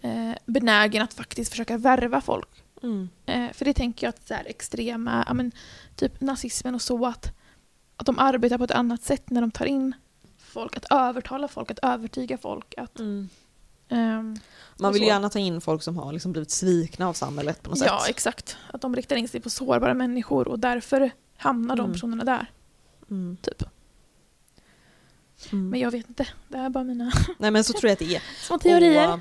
[0.00, 2.48] eh, benägen att faktiskt försöka värva folk.
[2.82, 3.08] Mm.
[3.26, 5.52] Eh, för det tänker jag att så här, extrema, ja, men,
[5.96, 7.32] typ nazismen och så, att,
[7.96, 9.94] att de arbetar på ett annat sätt när de tar in
[10.38, 12.74] folk, att övertala folk, att övertyga folk.
[12.76, 13.28] Att, Mm.
[13.88, 14.36] Ehm,
[14.76, 15.06] Man vill så.
[15.08, 18.10] gärna ta in folk som har liksom blivit svikna av samhället på något ja, sätt.
[18.10, 18.56] exakt.
[18.72, 21.92] Att de riktar in sig på sårbara människor och därför hamnar de Mm.
[21.92, 22.50] personerna där.
[23.10, 23.36] Mm.
[23.42, 23.62] Typ.
[25.52, 25.68] Mm.
[25.70, 28.16] Men jag vet inte, det är bara mina Nej men så tror jag att det
[28.16, 28.22] är.
[28.46, 29.12] små teorier.
[29.12, 29.18] Och,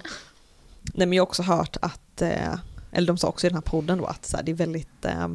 [0.94, 2.56] nej men jag har också hört att, eh,
[2.92, 5.06] eller de sa också i den här podden då att så här, det är väldigt
[5.06, 5.28] eh,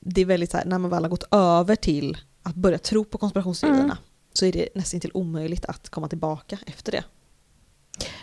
[0.00, 3.04] det är väldigt så här, när man väl har gått över till att börja tro
[3.04, 3.96] på konspirationsteorierna Mm.
[4.32, 7.04] Så är det nästan till omöjligt att komma tillbaka efter det.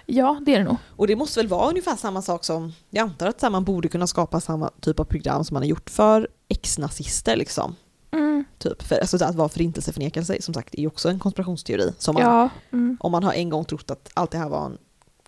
[0.06, 0.78] Ja, det är det nog.
[0.88, 4.08] Och det måste väl vara ungefär samma sak som, jag antar att man borde kunna
[4.08, 7.76] skapa samma typ av program som man har gjort för ex-nazister liksom.
[8.12, 8.46] Mm.
[8.58, 8.82] Typ.
[8.82, 11.94] För, alltså, så att vara förintelseförnekelse som sagt är ju också en konspirationsteori.
[11.98, 12.50] Som man, Ja.
[12.72, 12.98] Mm.
[13.00, 14.78] Om man har en gång trott att allt det här var en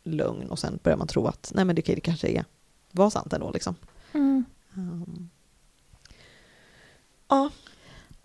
[0.03, 2.45] lögn och sen börjar man tro att nej men det, det kanske är,
[2.91, 3.75] var sant ändå liksom.
[4.13, 4.45] Mm.
[4.75, 5.29] Um,
[7.27, 7.49] ja,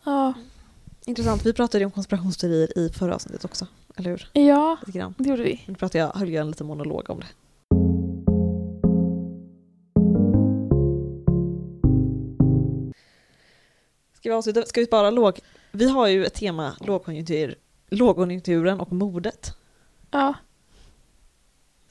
[0.07, 0.35] Ja.
[1.07, 1.47] Intressant.
[1.47, 4.31] Vi pratade ju om konspirationsteorier i förra avsnittet också, eller hur?
[4.33, 5.15] ja, Lite grann.
[5.19, 5.63] det gjorde vi.
[5.67, 7.27] Nu pratade jag, höll jag en liten monolog om det.
[14.15, 14.63] Ska vi avsluta?
[14.67, 15.41] Ska vi spara låg...
[15.73, 17.55] Vi har ju ett tema, lågkonjunktur,
[17.91, 19.57] lågkonjunkturen och modet.
[20.11, 20.35] Ja.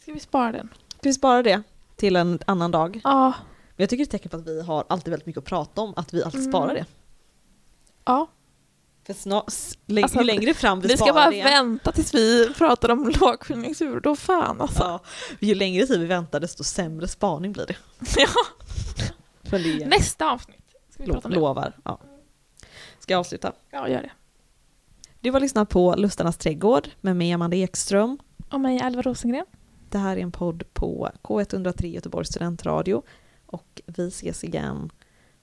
[0.01, 0.69] Ska vi spara den?
[0.99, 1.61] Ska vi spara det
[1.95, 3.01] till en annan dag?
[3.03, 3.33] Ja.
[3.75, 5.45] Men jag tycker det är ett tecken på att vi har alltid väldigt mycket att
[5.45, 6.51] prata om, att vi alltid Mm.
[6.51, 6.85] sparar det.
[8.05, 8.27] ja.
[9.05, 12.53] För snart, s- lä- Alltså, längre fram vi Ni ska bara det, vänta tills vi
[12.53, 14.83] pratar om lågkonjunktur, då fan alltså.
[14.83, 14.99] ja,
[15.39, 17.75] ju längre tid vi väntar desto sämre spaning blir det.
[18.17, 18.27] Ja.
[19.85, 21.39] Nästa avsnitt ska vi lo, prata om det.
[21.39, 21.73] lovar.
[21.85, 21.99] Ja.
[22.99, 23.51] Ska jag avsluta?
[23.71, 24.11] Ja, gör det.
[25.19, 28.17] Du har lyssnat på Lustarnas trädgård med mig Amanda Ekström.
[28.51, 29.45] Och mig, Alva Rosengren.
[29.89, 33.03] Det här är en podd på K103 Göteborgs studentradio
[33.45, 34.89] och vi ses igen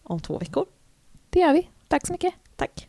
[0.02, 0.66] om två veckor.
[1.30, 1.68] Det gör vi.
[1.88, 2.34] Tack så mycket.
[2.56, 2.88] Tack!